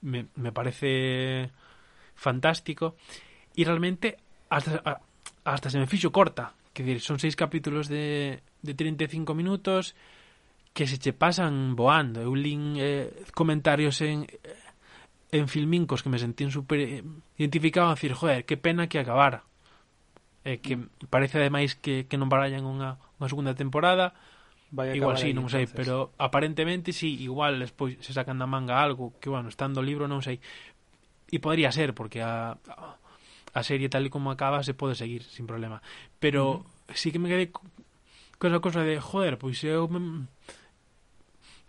[0.00, 1.50] me, me parece
[2.14, 2.96] fantástico.
[3.56, 4.16] E realmente
[4.48, 5.00] hasta,
[5.44, 6.54] hasta se me fixo corta.
[6.72, 9.96] Que dir, son seis capítulos de, de 35 minutos
[10.76, 12.20] que se che pasan voando.
[12.20, 14.28] Eu lin eh, comentarios en
[15.32, 17.02] en filmincos que me sentín super
[17.36, 19.44] identificado a decir, joder, que pena que acabara.
[20.44, 20.78] Eh, que
[21.10, 24.12] parece ademais que, que non barallan unha, unha segunda temporada,
[24.70, 25.70] Vai igual sí, non entonces.
[25.70, 29.86] sei, pero aparentemente sí, igual despois se sacan da manga algo que, bueno, estando o
[29.86, 30.42] libro non sei.
[31.30, 35.46] E podría ser, porque a, a serie tal e como acaba se pode seguir sin
[35.46, 35.82] problema.
[36.18, 36.94] Pero mm.
[36.94, 40.30] sí que me quedé con esa cosa de, joder, pois eu me,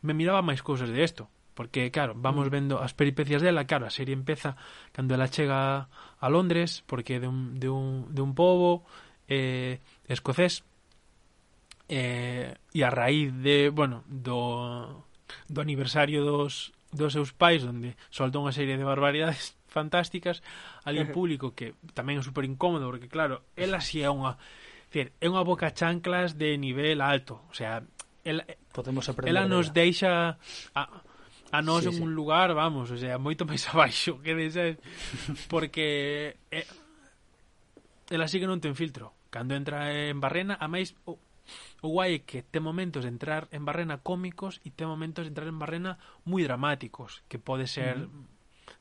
[0.07, 1.27] me miraba máis cousas de isto
[1.57, 2.53] porque claro, vamos mm.
[2.53, 4.55] vendo as peripecias dela, claro, a serie empeza
[4.93, 8.85] cando ela chega a Londres porque de un, de un, de un pobo
[9.27, 10.63] eh, escocés
[11.89, 15.03] eh, e a raíz de, bueno, do,
[15.49, 20.45] do aniversario dos, dos seus pais onde soltou unha serie de barbaridades fantásticas
[20.85, 24.37] ali en público que tamén é super incómodo porque claro, ela si é unha
[24.93, 27.83] decir, é unha boca chanclas de nivel alto, o sea,
[28.27, 28.43] el,
[28.75, 29.31] podemos aprender.
[29.31, 29.87] Ela nos dela.
[29.87, 30.11] deixa
[30.75, 30.81] a,
[31.51, 32.01] a nós sí, en sí.
[32.03, 34.75] un lugar, vamos, o sea, moito máis abaixo que deses
[35.47, 36.67] porque é,
[38.11, 39.15] ela sí que non ten filtro.
[39.31, 41.19] Cando entra en Barrena, a máis o,
[41.83, 45.31] o guai é que ten momentos de entrar en Barrena cómicos e ten momentos de
[45.31, 48.23] entrar en Barrena moi dramáticos, que pode ser mm -hmm.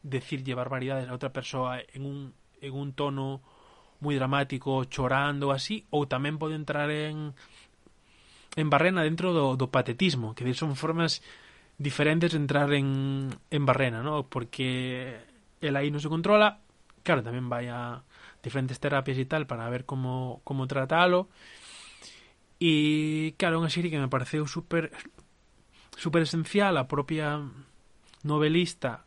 [0.03, 2.19] decirlle barbaridades a outra persoa en un
[2.63, 3.43] en un tono
[4.01, 7.33] moi dramático, chorando así, ou tamén pode entrar en
[8.57, 11.21] en Barrena dentro do, do patetismo, que son formas
[11.79, 14.25] diferentes de entrar en, en Barrena, ¿no?
[14.27, 15.21] porque
[15.61, 16.65] el aí non se controla,
[17.05, 18.01] claro, tamén vai a
[18.41, 21.29] diferentes terapias e tal para ver como, como tratalo,
[22.57, 24.89] e claro, unha serie que me pareceu super
[25.97, 27.41] super esencial a propia
[28.25, 29.05] novelista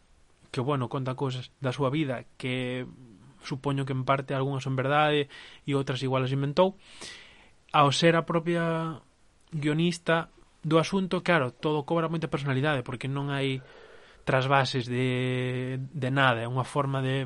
[0.54, 2.86] que, bueno, conta cousas da súa vida que
[3.42, 5.30] supoño que en parte algunhas son verdade
[5.66, 6.78] e outras igual as inventou
[7.74, 8.98] ao ser a propia
[9.52, 10.30] guionista
[10.64, 13.64] do asunto, claro, todo cobra moita personalidade porque non hai
[14.28, 17.26] trasvases de, de nada, é unha forma de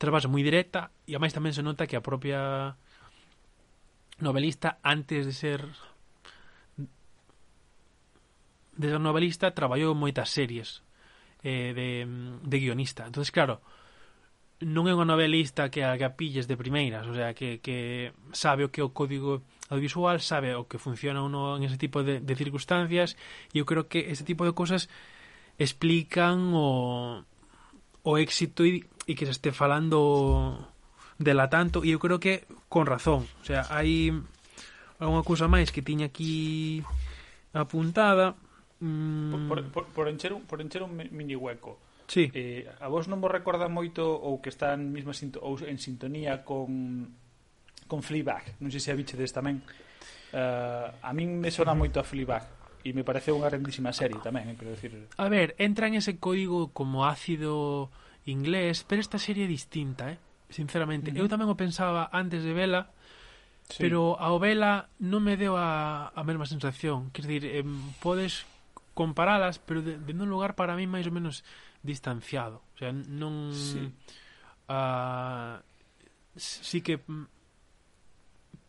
[0.00, 2.74] trasvase moi directa e ademais tamén se nota que a propia
[4.18, 5.60] novelista antes de ser
[8.80, 10.80] de ser novelista traballou moitas series
[11.44, 11.88] eh, de,
[12.40, 13.04] de guionista.
[13.04, 13.60] Entonces claro,
[14.64, 18.12] non é unha novelista que a, que a pilles de primeiras, o sea, que, que
[18.32, 22.02] sabe o que é o código audiovisual sabe o que funciona uno en ese tipo
[22.02, 23.16] de, de circunstancias.
[23.54, 24.90] Yo creo que ese tipo de cosas
[25.56, 27.22] explican o,
[28.02, 30.56] o éxito e que se este falando
[31.20, 34.08] dela tanto e eu creo que con razón o sea, hai
[34.96, 36.80] algunha cousa máis que tiña aquí
[37.52, 38.40] apuntada
[38.80, 39.50] mm...
[39.52, 41.76] por, por, por, encher un, por encher un mini hueco
[42.08, 42.32] sí.
[42.32, 46.40] eh, a vos non vos recorda moito ou que están misma sinto, ou en sintonía
[46.40, 47.12] con
[47.90, 49.58] con Fleabag non sei se a bichedes tamén
[50.32, 54.48] uh, a min me sona moito a Fleabag e me parece unha grandísima serie tamén,
[54.48, 54.96] eh, quero decir.
[55.20, 57.92] A ver, entra en ese código como ácido
[58.24, 60.18] inglés, pero esta serie é distinta, eh?
[60.48, 62.88] Sinceramente, uh eu tamén o pensaba antes de Vela,
[63.68, 63.84] sí.
[63.84, 67.12] pero ao Vela non me deu a, a mesma sensación.
[67.12, 67.66] Quer dizer, eh,
[68.00, 68.48] podes
[68.96, 71.44] comparalas, pero de, de un lugar para mí máis ou menos
[71.84, 72.64] distanciado.
[72.74, 73.52] O sea, non...
[73.52, 73.84] Sí.
[74.70, 75.58] Uh,
[76.38, 77.39] sí que mm,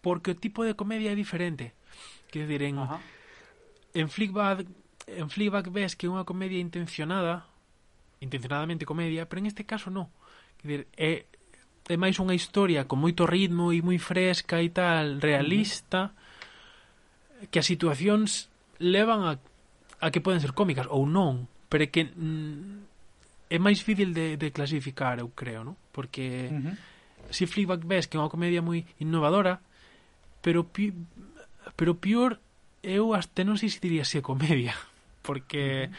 [0.01, 1.73] porque o tipo de comedia é diferente.
[2.29, 2.99] Quer dizer, en, Ajá.
[3.93, 4.67] en Flickback
[5.07, 7.47] en Fleabag ves que é unha comedia intencionada,
[8.21, 10.09] intencionadamente comedia, pero en este caso non.
[10.61, 11.11] Quer dizer, é,
[11.89, 16.13] é máis unha historia con moito ritmo e moi fresca e tal, realista,
[17.49, 19.33] que as situacións levan a,
[20.01, 24.47] a que poden ser cómicas ou non, pero que mm, é máis difícil de, de
[24.53, 25.75] clasificar, eu creo, non?
[25.91, 26.75] Porque uh -huh.
[27.33, 29.59] si Fleabag ves que é unha comedia moi innovadora,
[30.41, 30.93] pero pi,
[31.77, 32.41] pero peor
[32.81, 34.73] eu até non sei se diría se comedia
[35.25, 35.93] porque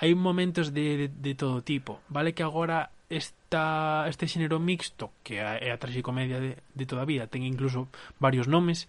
[0.00, 5.42] hai momentos de, de, de todo tipo vale que agora esta, este xénero mixto que
[5.42, 7.90] é a traxicomedia de, de toda a vida ten incluso
[8.22, 8.86] varios nomes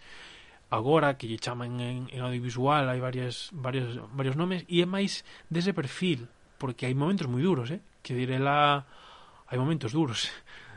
[0.70, 5.26] agora que lle chaman en, en audiovisual hai varias, varios, varios nomes e é máis
[5.50, 6.30] dese perfil
[6.62, 7.82] porque hai momentos moi duros eh?
[8.06, 8.86] que direla
[9.50, 10.30] hai momentos duros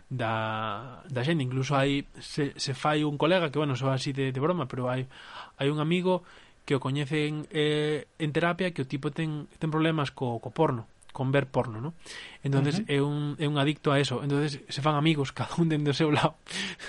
[0.09, 4.33] da, da xente, incluso hai se, se fai un colega que bueno, só así de,
[4.33, 5.09] de broma, pero hai
[5.57, 6.23] hai un amigo
[6.65, 10.89] que o coñecen eh, en terapia que o tipo ten ten problemas co, co porno
[11.15, 11.95] con ver porno, ¿no?
[12.43, 12.97] Entonces uh -huh.
[12.97, 14.21] é un é un adicto a eso.
[14.27, 16.35] Entonces se fan amigos cada un dende o seu lado.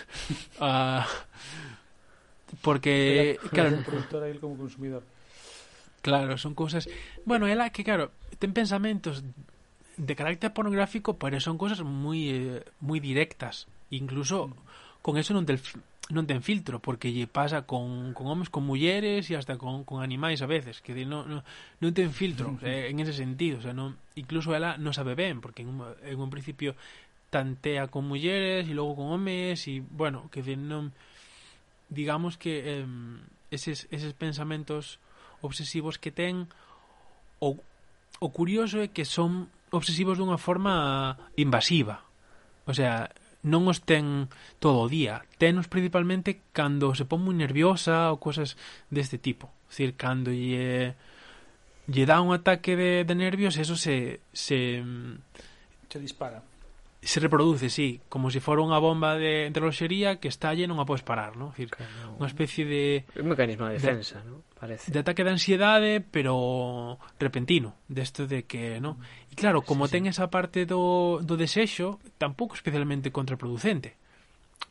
[0.59, 1.05] ah,
[2.65, 5.03] porque la, claro, productor como consumidor.
[6.01, 6.89] Claro, son cousas.
[7.25, 8.11] Bueno, ela que claro,
[8.41, 9.21] ten pensamentos
[9.97, 13.67] de carácter pornográfico, pero son cosas muy, eh, muy directas.
[13.89, 14.55] Incluso
[15.01, 15.61] con eso non, del,
[16.09, 20.01] non ten filtro, porque lle pasa con, con homes, con mulleres e hasta con, con
[20.01, 20.81] animais a veces.
[20.81, 21.41] Que non, non,
[21.81, 23.61] non ten filtro o sea, eh, en ese sentido.
[23.61, 26.77] O sea, non, incluso ela non sabe ben, porque en un, en un principio
[27.29, 30.93] tantea con mulleres e logo con homes e, bueno, que non...
[31.85, 32.87] Digamos que eh,
[33.53, 34.97] eses, eses pensamentos
[35.45, 36.49] obsesivos que ten
[37.37, 37.61] o,
[38.17, 42.07] o curioso é que son obsesivos dunha forma invasiva.
[42.65, 43.11] O sea,
[43.45, 44.25] non os ten
[44.57, 48.57] todo o día, tenos principalmente cando se pon moi nerviosa ou cosas
[48.89, 49.53] deste tipo.
[49.69, 50.97] Es decir, cando lle
[51.85, 54.81] lle dá un ataque de, de nervios, eso se se
[55.85, 56.41] se dispara
[57.05, 60.69] se reproduce, sí, como se si fora unha bomba de, de reloxería que estalle e
[60.69, 61.53] non a podes parar, non?
[61.53, 62.17] Dicir, claro.
[62.17, 63.05] unha especie de...
[63.21, 64.41] Un mecanismo de defensa, de, non?
[64.57, 64.89] Parece.
[64.89, 68.97] De ataque de ansiedade, pero repentino, desto de, de que, non?
[69.29, 70.17] E claro, como sí, ten sí.
[70.17, 73.93] esa parte do, do desexo, tampouco especialmente contraproducente.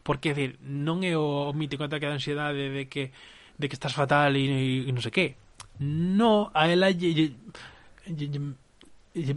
[0.02, 3.14] Porque, decir, non é o mítico ataque de ansiedade de que
[3.54, 5.26] de que estás fatal e, e, e non sei que.
[5.78, 7.26] No, a ela lle, lle,
[8.10, 8.40] lle, lle,
[9.14, 9.34] lle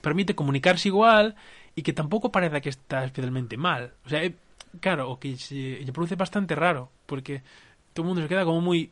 [0.00, 1.36] permite comunicarse igual
[1.76, 3.92] e que tampouco pareza que está especialmente mal.
[4.04, 4.32] O sea, é,
[4.80, 7.44] claro, o que se, produce bastante raro, porque
[7.92, 8.88] todo o mundo se queda como moi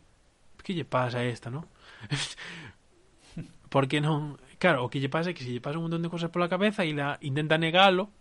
[0.65, 1.69] que lle pasa a esta, ¿no?
[3.73, 6.33] porque non, claro, o que lle pasa que se lle pasa un montón de cosas
[6.33, 8.13] pola cabeza e la intenta negalo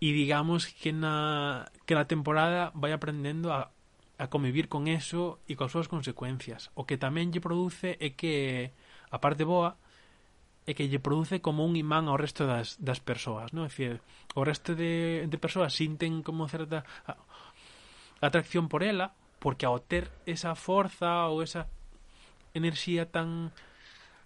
[0.00, 3.72] e digamos que na que na temporada vai aprendendo a
[4.20, 6.68] a convivir con eso e coas súas consecuencias.
[6.76, 8.68] O que tamén lle produce é que
[9.08, 9.80] a parte boa
[10.68, 13.66] e que lle produce como un imán ao resto das, das persoas, non?
[13.66, 14.04] É dicir,
[14.36, 16.84] o resto de, de persoas sinten como certa
[18.20, 21.66] atracción por ela, porque ao ter esa forza ou esa
[22.52, 23.50] enerxía tan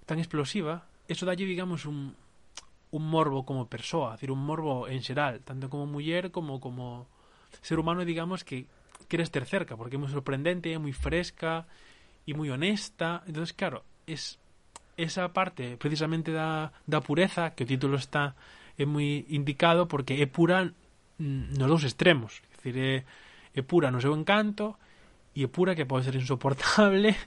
[0.05, 2.13] tan explosiva, eso dalle, digamos, un,
[2.93, 7.07] un morbo como persoa, decir, un morbo en xeral, tanto como muller como como
[7.63, 8.67] ser humano, digamos, que
[9.09, 11.65] queres ter cerca, porque é moi sorprendente, é moi fresca
[12.29, 14.43] e moi honesta, entonces claro, es
[14.97, 18.35] esa parte precisamente da, da pureza, que o título está
[18.79, 20.75] é moi indicado porque é pura
[21.19, 22.95] mm, nos dous extremos, é dicir, é,
[23.55, 24.75] é pura no seu encanto
[25.35, 27.15] e é pura que pode ser insoportable.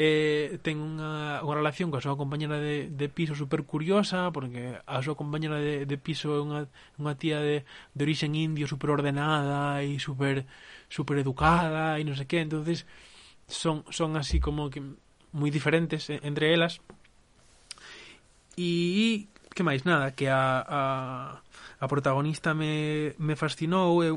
[0.00, 5.04] Eh, ten unha, unha relación coa súa compañera de, de piso super curiosa porque a
[5.04, 6.64] súa compañera de, de piso é unha,
[6.96, 10.48] unha tía de, de orixen indio super ordenada e super,
[10.88, 12.40] super educada e non sei que.
[12.40, 12.88] Entonces
[13.44, 14.80] son, son así como que
[15.32, 16.80] moi diferentes eh, entre elas.
[18.56, 19.84] E que máis?
[19.84, 20.80] Nada que a, a,
[21.80, 24.02] a protagonista me, me fascinou.
[24.04, 24.08] É,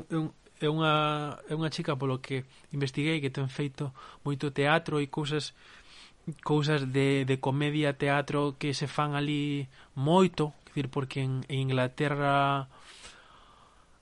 [0.60, 3.92] é, unha, é unha chica polo que investiguei que ten feito
[4.24, 5.52] moito teatro e cousas
[6.42, 10.52] cousas de, de comedia, teatro que se fan ali moito.
[10.66, 12.68] Dicir, porque en, en Inglaterra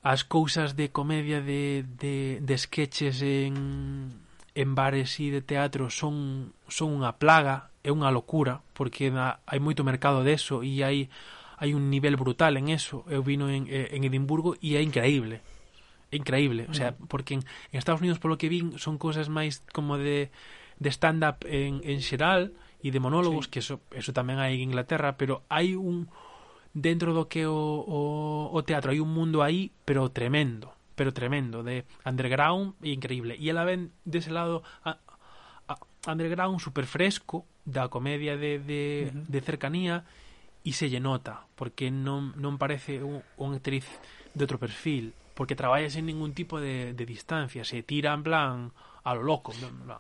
[0.02, 4.23] as cousas de comedia de, de, de sketches en
[4.54, 9.58] en bares e de teatro son son unha plaga, é unha locura, porque na, hai
[9.58, 11.10] moito mercado deso e hai
[11.58, 13.02] hai un nivel brutal en eso.
[13.10, 15.42] Eu vino en, eh, en Edimburgo e é increíble.
[16.14, 17.10] É increíble, o sea, mm.
[17.10, 17.42] porque en,
[17.74, 20.30] en Estados Unidos polo que vin son cousas máis como de
[20.78, 23.50] de stand up en en xeral e de monólogos, sí.
[23.50, 26.06] que eso eso tamén hai en Inglaterra, pero hai un
[26.74, 27.54] dentro do que o,
[27.86, 28.00] o,
[28.50, 33.36] o teatro hai un mundo aí, pero tremendo pero tremendo, de underground increíble.
[33.38, 34.98] Y él la ven de ese lado a,
[35.68, 35.78] a,
[36.10, 39.26] underground super fresco, da comedia de, de, uh -huh.
[39.26, 40.04] de, cercanía,
[40.62, 43.86] y se le nota, porque no, no parece un, una actriz
[44.32, 48.72] de otro perfil, porque trabaja sen ningún tipo de, de distancia, se tira en plan
[49.04, 49.52] a lo loco,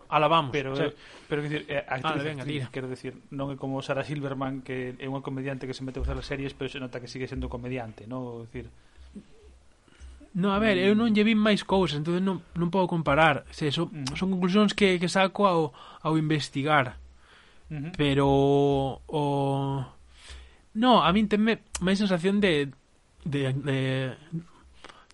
[0.08, 0.50] ala vamos.
[0.52, 0.90] Pero, o sea,
[1.28, 4.96] pero decir, eh, actriz, ah, venga, actriz, quero decir, non é como Sara Silverman que
[4.96, 7.28] é unha comediante que se mete a usar as series, pero se nota que sigue
[7.28, 8.48] sendo comediante, non?
[8.48, 8.72] Decir,
[10.34, 13.46] No, a ver, eu non lle vin máis cousas, entón non, non podo comparar.
[13.54, 14.18] Se, son, mm.
[14.18, 15.70] son conclusións que, que saco ao,
[16.02, 16.98] ao investigar.
[17.70, 17.90] Uh -huh.
[17.94, 18.26] Pero
[19.06, 19.22] o
[20.74, 22.74] No, a min tenme máis sensación de
[23.22, 23.78] de, de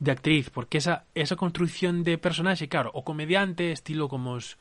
[0.00, 4.56] de actriz, porque esa esa construción de personaxe, claro, o comediante estilo como os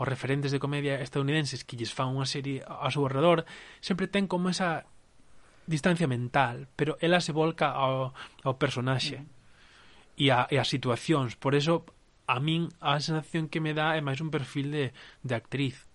[0.00, 3.44] os referentes de comedia estadounidenses que lles fan unha serie a, seu redor,
[3.84, 4.88] sempre ten como esa
[5.68, 9.20] distancia mental, pero ela se volca ao, ao personaxe.
[9.20, 9.39] Uh -huh
[10.20, 11.32] e, a, e as situacións.
[11.40, 11.88] Por eso,
[12.28, 14.84] a min a sensación que me dá é máis un perfil de,
[15.24, 15.88] de actriz.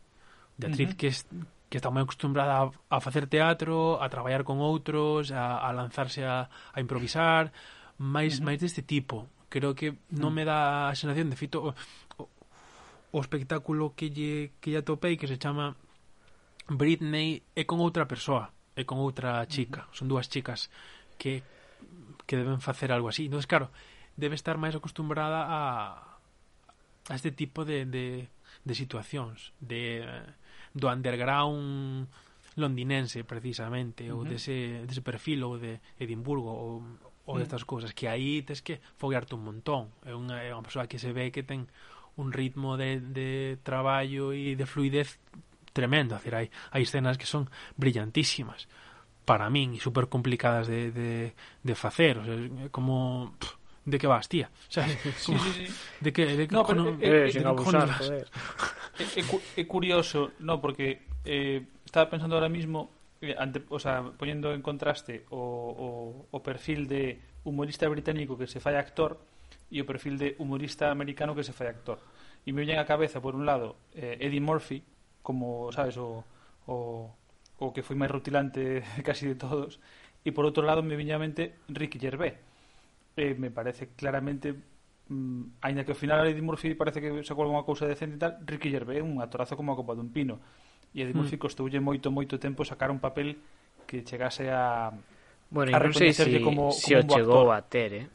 [0.57, 0.99] De actriz uh -huh.
[0.99, 1.29] que, es,
[1.69, 6.25] que está moi acostumbrada a, a facer teatro, a traballar con outros, a, a lanzarse
[6.25, 7.53] a, a improvisar,
[8.01, 8.45] máis uh -huh.
[8.49, 9.29] máis deste tipo.
[9.53, 11.69] Creo que non me dá a sensación, de fito, o,
[12.17, 12.23] o,
[13.13, 15.77] o espectáculo que lle, que lle atopei que se chama
[16.65, 20.73] Britney é con outra persoa, é con outra chica, son dúas chicas
[21.21, 21.45] que
[22.25, 23.25] que deben facer algo así.
[23.29, 23.69] Entonces, claro,
[24.15, 25.61] debe estar máis acostumbrada a,
[27.07, 28.27] a este tipo de, de,
[28.63, 30.03] de situacións de,
[30.73, 32.07] do underground
[32.55, 34.23] londinense precisamente uh -huh.
[34.23, 36.83] ou dese, dese perfil ou de Edimburgo ou,
[37.27, 37.39] ou mm.
[37.43, 40.97] destas cousas que aí tes que foguearte un montón é unha, é unha persoa que
[40.97, 41.67] se ve que ten
[42.15, 45.19] un ritmo de, de traballo e de fluidez
[45.75, 46.15] tremendo.
[46.15, 48.71] Decir, hai, hai escenas que son brillantísimas
[49.27, 52.15] para min e super complicadas de, de, de facer.
[52.21, 52.39] O sea,
[52.71, 54.49] como pff, de que vas, tía?
[54.69, 54.81] Sí,
[55.15, 55.67] sí, sí.
[56.01, 58.13] de que de No, pero, eh, Eh, de abusar, vas?
[59.29, 62.89] cu- é curioso, no, porque eh, estaba pensando ahora mismo,
[63.21, 68.47] eh, ante, o sea, poniendo en contraste o, o, o perfil de humorista británico que
[68.47, 69.17] se fai actor
[69.69, 71.99] e o perfil de humorista americano que se fai actor.
[72.45, 74.83] E me viñen a cabeza, por un lado, eh, Eddie Murphy,
[75.25, 76.21] como, sabes, o,
[76.69, 77.09] o,
[77.57, 79.81] o que foi máis rutilante casi de todos,
[80.25, 82.37] e por outro lado me viña a mente Ricky Gervais.
[83.15, 84.55] eh, me parece claramente
[85.09, 88.39] mm, ainda que ao final Eddie Murphy parece que sacou unha cousa decente e tal
[88.43, 90.39] Ricky Gervais é un atorazo como a copa dun pino
[90.91, 91.25] e Eddie hmm.
[91.25, 93.39] Murphy costoulle moito moito tempo sacar un papel
[93.87, 94.91] que chegase a
[95.51, 97.55] bueno, a non sei se, como, se como o chegou actor.
[97.55, 98.05] a ter eh?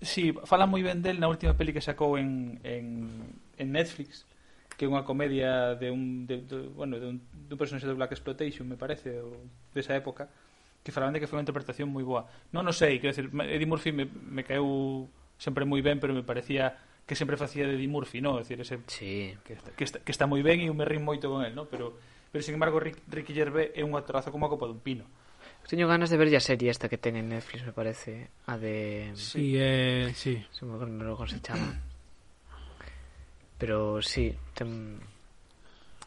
[0.00, 3.10] si, sí, fala moi ben del na última peli que sacou en, en,
[3.56, 4.28] en Netflix
[4.78, 7.98] que é unha comedia de un, de, de, bueno, de un, de un personaxe de
[7.98, 9.10] Black Exploitation, me parece,
[9.74, 10.30] desa de época,
[10.82, 12.26] que falaban de que foi unha interpretación moi boa.
[12.54, 15.08] Non, non sei, quero decir, Eddie Murphy me, me caeu
[15.38, 16.76] sempre moi ben, pero me parecía
[17.08, 18.36] que sempre facía de Eddie Murphy, non?
[18.36, 19.32] Decir, ese sí.
[19.40, 21.56] que, está, que, está, que está moi ben e eu me rin moito con el,
[21.56, 21.64] non?
[21.72, 21.96] Pero,
[22.28, 25.08] pero sin embargo, Rick, Ricky Gervais é un actorazo como a copa dun pino.
[25.68, 28.32] Teño ganas de ver a serie esta que ten en Netflix, me parece.
[28.48, 29.12] A de...
[29.12, 29.54] Sí, sí.
[29.56, 30.40] eh, sí.
[30.50, 31.76] Se me acuerdo como se chama.
[33.58, 35.00] Pero sí, ten...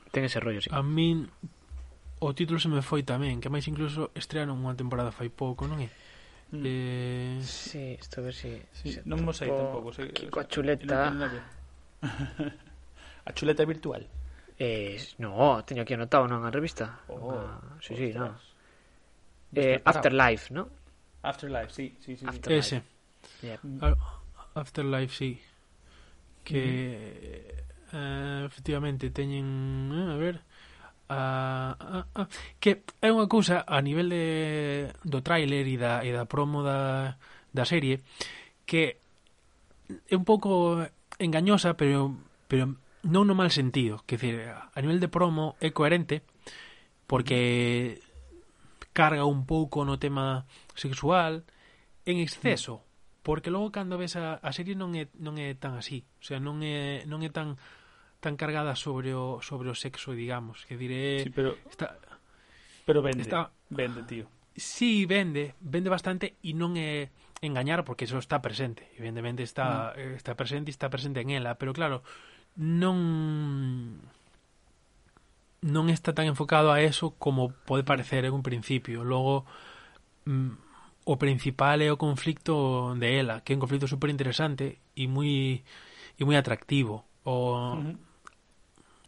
[0.10, 0.70] Ten ese rollo, sí.
[0.74, 1.30] A min
[2.22, 5.82] o título se me foi tamén, que máis incluso estrearon unha temporada fai pouco, non
[5.82, 5.90] é?
[6.54, 6.62] Mm.
[6.62, 7.38] Eh...
[7.42, 8.62] Sí, isto a ver si...
[8.78, 9.90] Sí, se non mo sei tampouco.
[9.90, 11.10] Sei, Kiko a chuleta.
[13.26, 14.06] a chuleta virtual.
[14.62, 17.02] Eh, no, teño aquí anotado non a revista.
[17.10, 18.38] Oh, ah, sí, sí, no.
[19.58, 20.70] Eh, Afterlife, ¿no?
[21.26, 22.26] Afterlife, sí, sí, sí.
[22.30, 22.62] Afterlife.
[22.62, 22.78] Ese.
[23.42, 23.58] Yeah.
[23.66, 23.82] Mm.
[24.54, 25.42] Afterlife, sí.
[26.46, 27.98] Que mm -hmm.
[27.98, 30.46] eh, efectivamente teñen, eh, a ver,
[31.12, 32.22] a, a, a,
[32.64, 37.20] que é unha cousa a nivel de, do tráiler e da, e da promo da,
[37.52, 38.00] da serie
[38.64, 39.04] que
[40.08, 40.80] é un pouco
[41.20, 42.16] engañosa pero
[42.48, 44.06] pero non no mal sentido.
[44.06, 46.22] Que decir, a nivel de promo é coherente
[47.10, 48.00] porque
[48.94, 50.46] carga un pouco no tema
[50.76, 51.44] sexual
[52.06, 53.24] en exceso mm.
[53.24, 56.06] porque logo cando ves a, a serie non é, non é tan así.
[56.22, 57.58] O sea, non é, non é tan
[58.22, 61.98] tan cargada sobre o sobre o sexo, digamos, que diré, sí, pero está
[62.86, 64.28] pero vende, está, vende, tío.
[64.56, 67.10] Sí, vende, vende bastante e non é
[67.42, 70.16] engañar porque eso está presente, evidentemente está mm.
[70.22, 72.06] está presente e está presente en ela, pero claro,
[72.56, 74.00] non
[75.62, 79.06] non está tan enfocado a eso como pode parecer en un principio.
[79.06, 79.46] Logo
[80.28, 80.52] mm,
[81.06, 85.64] o principal é o conflicto de ela, que é un conflicto super interesante e moi
[86.18, 87.08] e moi atractivo.
[87.26, 88.11] O uh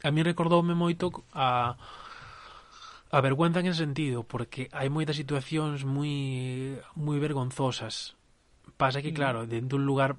[0.04, 1.80] a mí recordoume moito a
[3.14, 8.18] a vergüenza en ese sentido, porque hai moitas situacións moi moi vergonzosas.
[8.74, 9.18] Pasa que, mm.
[9.18, 10.18] claro, dentro dun lugar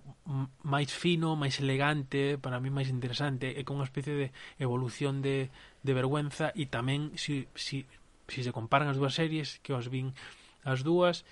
[0.62, 4.26] máis fino, máis elegante, para mí máis interesante, é como unha especie de
[4.62, 5.51] evolución de,
[5.82, 7.82] de vergüenza e tamén, si, si,
[8.30, 10.14] si se comparan as dúas series, que os vin
[10.62, 11.26] as dúas,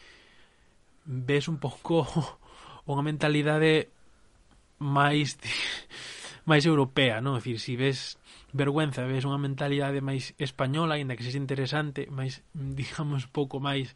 [1.06, 2.02] ves un pouco
[2.90, 3.86] unha mentalidade
[4.82, 5.38] máis
[6.44, 7.38] máis europea, non?
[7.38, 8.18] Decir, si ves
[8.50, 12.42] vergüenza, ves unha mentalidade máis española, aínda que sexa interesante, máis,
[12.80, 13.94] digamos, pouco máis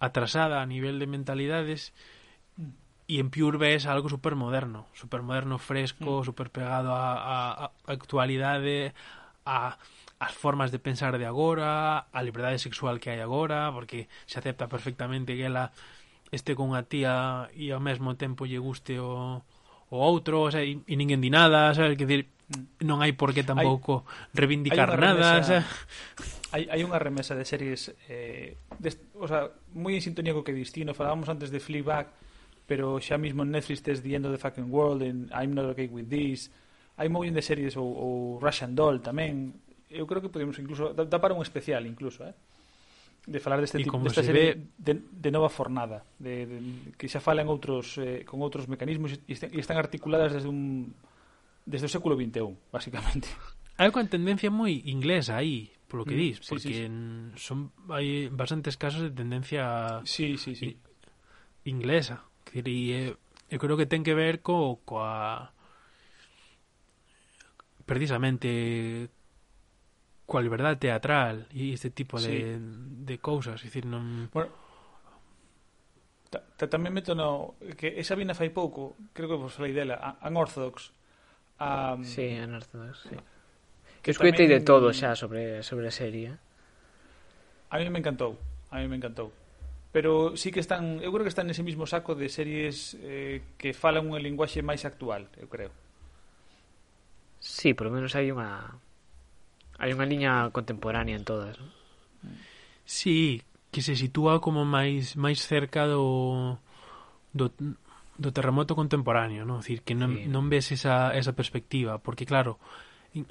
[0.00, 1.92] atrasada a nivel de mentalidades,
[3.10, 6.26] e en Pure ves algo super moderno, super moderno fresco, mm.
[6.30, 8.94] superpegado super pegado a, a, a actualidade,
[9.44, 9.76] a
[10.20, 14.68] as formas de pensar de agora, a liberdade sexual que hai agora, porque se acepta
[14.68, 15.72] perfectamente que ela
[16.28, 19.40] este con a tía e ao mesmo tempo lle guste o
[19.90, 22.30] o outro, o sea, e, e ninguén di nada, sabes, que decir,
[22.82, 25.62] non hai por que tampouco reivindicar hai nada, remesa, o sea...
[26.54, 30.54] hai, hai unha remesa de series eh, des, o sea, moi en sintonía co que
[30.54, 32.10] distino, falábamos antes de Fleabag,
[32.66, 35.74] pero xa mismo en Netflix tes The End of the Fucking World, en I'm Not
[35.74, 36.50] Okay With This,
[36.98, 38.12] hai mogollón de series ou, ou
[38.42, 39.58] Russian Doll tamén,
[39.90, 42.34] eu creo que podemos incluso, dá, dá para un especial incluso, eh?
[43.26, 44.94] de falar deste tipo desta se serie ve...
[44.94, 46.56] de, de nova fornada de, de,
[46.96, 50.92] que xa falan outros eh, con outros mecanismos e están, e están articuladas desde un
[51.68, 53.28] desde o século XXI, basicamente.
[53.80, 57.40] Hai unha tendencia moi inglesa aí, polo que mm, dis, sí, porque sí, sí.
[57.40, 60.76] son hai bastantes casos de tendencia sí, sí, sí.
[61.64, 63.16] inglesa, que e,
[63.48, 65.52] eu creo que ten que ver co coa
[67.88, 69.08] precisamente
[70.30, 72.30] coa liberdade teatral e este tipo sí.
[72.30, 72.62] de,
[73.02, 74.30] de cousas, dicir, non...
[74.30, 74.54] Bueno,
[76.30, 77.58] ta, ta, tamén meto no...
[77.74, 80.94] Que esa vina fai pouco, creo que vos falei dela, Unorthodox.
[81.58, 83.18] Um, mm, sí, Unorthodox, sí.
[83.98, 86.38] Que escuitei de todo xa sobre, sobre a serie.
[87.74, 88.38] A mí me encantou,
[88.70, 89.34] a mí me encantou
[89.92, 93.74] pero sí que están, eu creo que están nese mismo saco de series eh, que
[93.74, 95.74] falan un linguaxe máis actual, eu creo.
[97.42, 98.78] Sí, por lo menos hai unha
[99.80, 101.66] Hai unha liña contemporánea en todas, ¿no?
[102.84, 103.40] Sí,
[103.72, 106.60] que se sitúa como máis máis cerca do
[107.32, 107.48] do,
[108.20, 109.64] do terremoto contemporáneo, non?
[109.64, 110.28] decir, que non, sí.
[110.28, 112.60] non ves esa, esa perspectiva, porque claro,
[113.16, 113.24] en,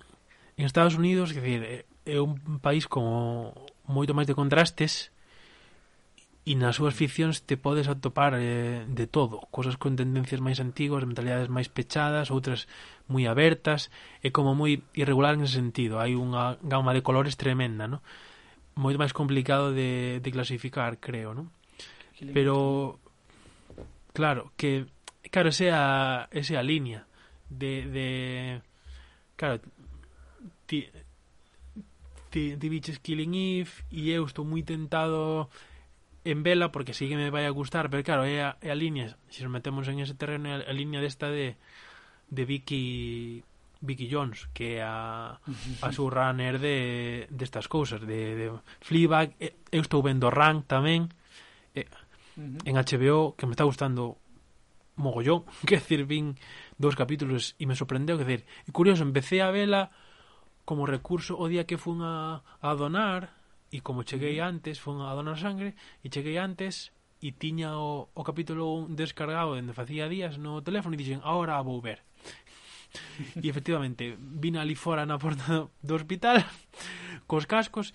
[0.58, 3.54] en Estados Unidos, que decir, é un país con
[3.86, 5.14] moito máis de contrastes
[6.48, 11.04] e nas súas ficcións te podes atopar eh, de todo, cosas con tendencias máis antiguas,
[11.06, 12.66] mentalidades máis pechadas, outras
[13.12, 13.92] moi abertas,
[14.24, 18.00] e como moi irregular en ese sentido, hai unha gama de colores tremenda, ¿no?
[18.80, 21.52] moi máis complicado de, de clasificar, creo, ¿no?
[22.34, 23.00] Pero
[24.16, 24.88] claro, que
[25.32, 27.08] claro, ese a ese a liña
[27.52, 28.08] de de
[29.36, 29.60] claro,
[30.66, 30.88] ti
[32.32, 32.68] ti, ti
[33.04, 35.52] Killing Eve e eu estou moi tentado
[36.26, 38.78] en vela porque sí que me vai a gustar, pero claro, é a, é a
[38.78, 41.56] línea, se nos metemos en ese terreno, é a, a liña desta de,
[42.30, 43.44] de Vicky
[43.80, 48.46] Vicky Jones, que é a, a súa runner de, destas de cousas, de, de
[48.84, 49.36] Fleabag,
[49.72, 51.08] eu estou vendo Rank tamén,
[52.40, 54.18] en HBO, que me está gustando
[54.96, 56.36] mogollón, que decir, vin
[56.76, 59.92] dous capítulos e me sorprendeu, que decir, curioso, empecé a vela
[60.64, 63.39] como recurso o día que fun a, a donar,
[63.70, 66.90] e como cheguei antes, fun a donar sangre e cheguei antes
[67.22, 71.66] e tiña o, o capítulo descargado dende facía días no teléfono e dixen, "Agora a
[71.66, 72.02] vou ver."
[73.44, 76.42] e efectivamente, vin ali fora na porta do hospital
[77.30, 77.94] cos cascos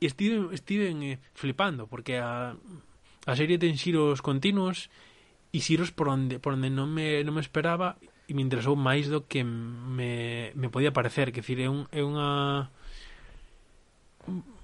[0.00, 2.56] e estiven, estiven eh, flipando porque a,
[3.26, 4.88] a serie ten xiros continuos
[5.52, 9.08] e xiros por onde, por onde non, me, non me esperaba e me interesou máis
[9.08, 12.70] do que me, me podía parecer que decir, é, un, é unha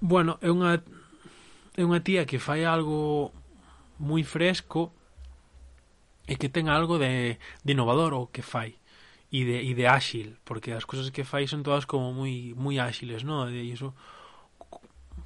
[0.01, 0.83] bueno, é unha
[1.73, 3.31] é unha tía que fai algo
[3.97, 4.93] moi fresco
[6.27, 8.77] e que ten algo de, de innovador o que fai
[9.33, 12.77] e de, e de áxil, porque as cousas que fai son todas como moi moi
[12.77, 13.49] áxiles, no?
[13.49, 13.97] E iso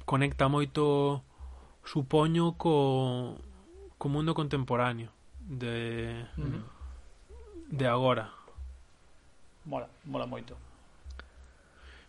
[0.08, 1.20] conecta moito
[1.84, 3.36] supoño co
[4.00, 5.12] co mundo contemporáneo
[5.44, 6.62] de uh -huh.
[7.68, 8.32] de agora.
[9.68, 10.56] Mola, mola moito.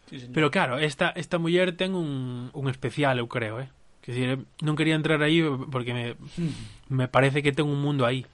[0.09, 0.33] Sí, señor.
[0.33, 3.69] Pero claro, esta, esta muller ten un, un especial, eu creo, eh?
[4.01, 6.89] Que decir, non quería entrar aí porque me, hmm.
[6.89, 8.25] me parece que ten un mundo aí,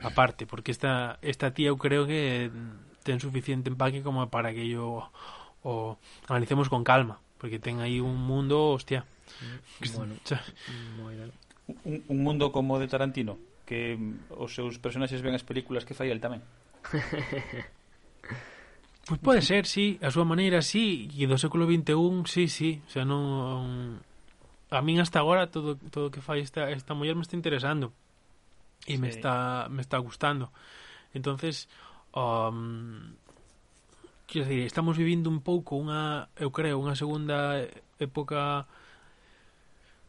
[0.00, 2.48] aparte, porque esta, esta tía eu creo que
[3.04, 5.12] ten suficiente empaque como para que yo
[5.60, 6.00] o
[6.32, 9.04] analicemos con calma, porque ten aí un mundo, hostia.
[9.44, 10.14] Mm, bueno,
[11.84, 13.36] un, un mundo como de Tarantino,
[13.68, 14.00] que
[14.32, 16.40] os seus personaxes ven as películas que fai el tamén.
[19.08, 22.90] Pois pode ser, sí, a súa maneira, sí, e do século XXI, sí, sí, o
[22.92, 24.04] sea, non...
[24.68, 27.88] A min hasta agora todo todo que fai esta, esta muller me está interesando
[28.84, 29.00] e sí.
[29.00, 30.52] me está me está gustando.
[31.16, 31.72] Entonces,
[32.12, 33.16] um,
[34.28, 37.64] quero dicir, estamos vivindo un pouco unha, eu creo, unha segunda
[37.96, 38.68] época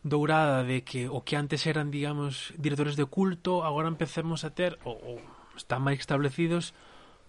[0.03, 4.75] dourada de que o que antes eran, digamos, directores de culto, agora empecemos a ter
[4.83, 5.15] ou, ou
[5.55, 6.75] están máis establecidos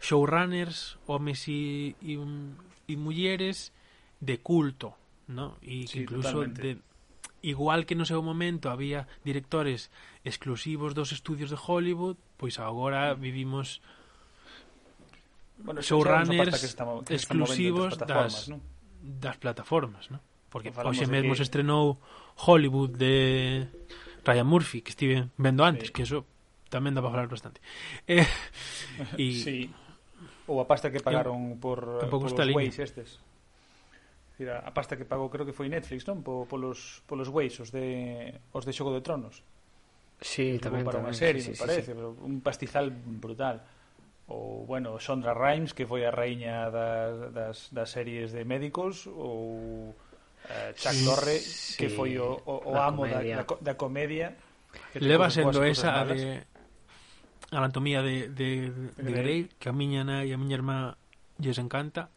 [0.01, 2.17] showrunners, homes e, e,
[2.89, 3.73] e mulleres
[4.21, 4.97] de culto,
[5.29, 5.57] ¿no?
[5.63, 6.79] Y sí, incluso de,
[7.43, 9.93] igual que no seu momento había directores
[10.25, 13.81] exclusivos dos estudios de Hollywood, pois agora vivimos
[15.61, 18.61] bueno, showrunners que estamos, que exclusivos das, ¿no?
[19.01, 20.21] das plataformas, ¿no?
[20.51, 21.39] porque hoxe mesmo que...
[21.39, 21.97] se estrenou
[22.37, 23.69] Hollywood de
[24.27, 25.95] Ryan Murphy, que estive vendo antes, sí.
[25.95, 26.27] que eso
[26.69, 27.63] tamén dá para falar bastante.
[28.11, 28.27] Eh,
[29.17, 29.59] e sí
[30.51, 33.23] ou a pasta que pagaron por, eh, por os Waze estes
[34.41, 36.25] decir, a pasta que pagou creo que foi Netflix, non?
[36.25, 39.45] Po, polos, polos Waze, os de, os de Xogo de Tronos.
[40.21, 41.13] Sí, que tamén, para tamén.
[41.13, 41.97] Unha serie, sí, sí, me parece, sí, sí.
[41.97, 43.61] pero un pastizal brutal.
[44.33, 49.93] Ou, bueno, Sondra Rhimes, que foi a raíña das, das, das series de médicos, ou
[49.93, 53.37] uh, Chuck Lorre, sí, que foi o, o, o amo comedia.
[53.37, 54.29] da, da, da comedia.
[54.97, 56.47] Leva sendo esa a de,
[57.51, 60.95] a anatomía de, de, de, de Grey, que a miña nai e a miña irmá
[61.43, 62.11] lles encanta.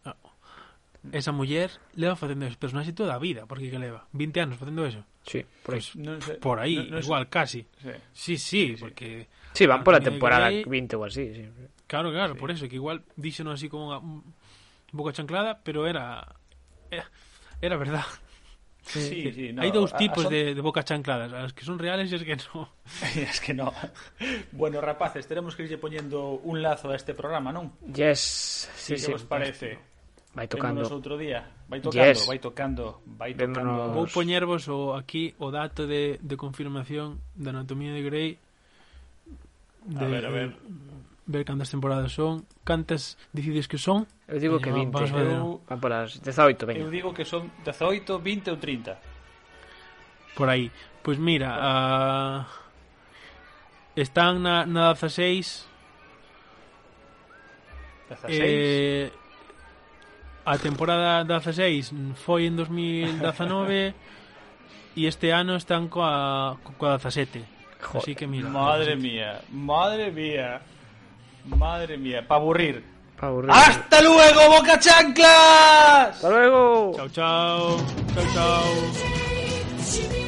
[1.11, 1.67] Esa muller
[1.99, 4.07] leva facendo ese personaxe toda a vida porque que leva?
[4.13, 5.03] 20 anos facendo eso.
[5.25, 7.67] Sí, por aí, pues, non sei, por aí no, no igual casi.
[7.79, 11.43] Sí, sí, sí, sí porque sí, van por a temporada Grey, 20 ou así sí.
[11.87, 12.39] claro, claro, sí.
[12.39, 13.99] por eso que igual díxenos así como unha
[14.93, 16.23] boca chanclada pero era
[16.91, 17.07] era,
[17.59, 18.07] era verdad.
[18.83, 19.63] Sí, sí, no.
[19.63, 20.33] Hai dous tipos a, son...
[20.35, 22.67] de, de bocas chancladas, as que son reales e as que non.
[23.15, 23.71] es que no.
[24.51, 27.71] bueno, rapaces, teremos que irlle poñendo un lazo a este programa, non?
[27.87, 28.67] Yes.
[28.75, 29.79] Sí, sí, que sí, vos parece?
[30.35, 30.83] Vai tocando.
[30.83, 31.47] Vémonos outro día.
[31.71, 32.27] Vai tocando, yes.
[32.27, 33.71] vai tocando, vai tocando.
[33.71, 33.95] Vémonos...
[33.95, 38.29] Vou poñervos o, aquí o dato de, de confirmación da anatomía de Grey.
[39.87, 40.49] De, a ver, a ver
[41.25, 44.07] ver cantas temporadas son, cantas decides que son.
[44.27, 45.61] Eu digo que ah, 20, van, eu...
[45.67, 46.77] van polas 18, ben.
[46.77, 48.97] Eu digo que son 18, 20 ou 30.
[50.35, 50.71] Por aí.
[51.01, 52.47] Pois mira, a...
[53.95, 55.69] están na, na 16...
[58.09, 58.29] 16?
[58.29, 59.11] Eh,
[60.45, 63.95] a temporada 16 foi en 2019
[64.99, 67.41] e este ano están coa, coa 17.
[67.79, 68.01] Joder.
[68.01, 68.49] Así que mira.
[68.49, 70.61] Madre mía, madre mía.
[71.45, 72.83] Madre mía, para aburrir.
[73.49, 76.15] ¡Hasta luego, Boca Chanclas!
[76.15, 76.91] ¡Hasta luego!
[76.95, 77.77] Chao, chao.
[78.13, 80.22] Chao, chao.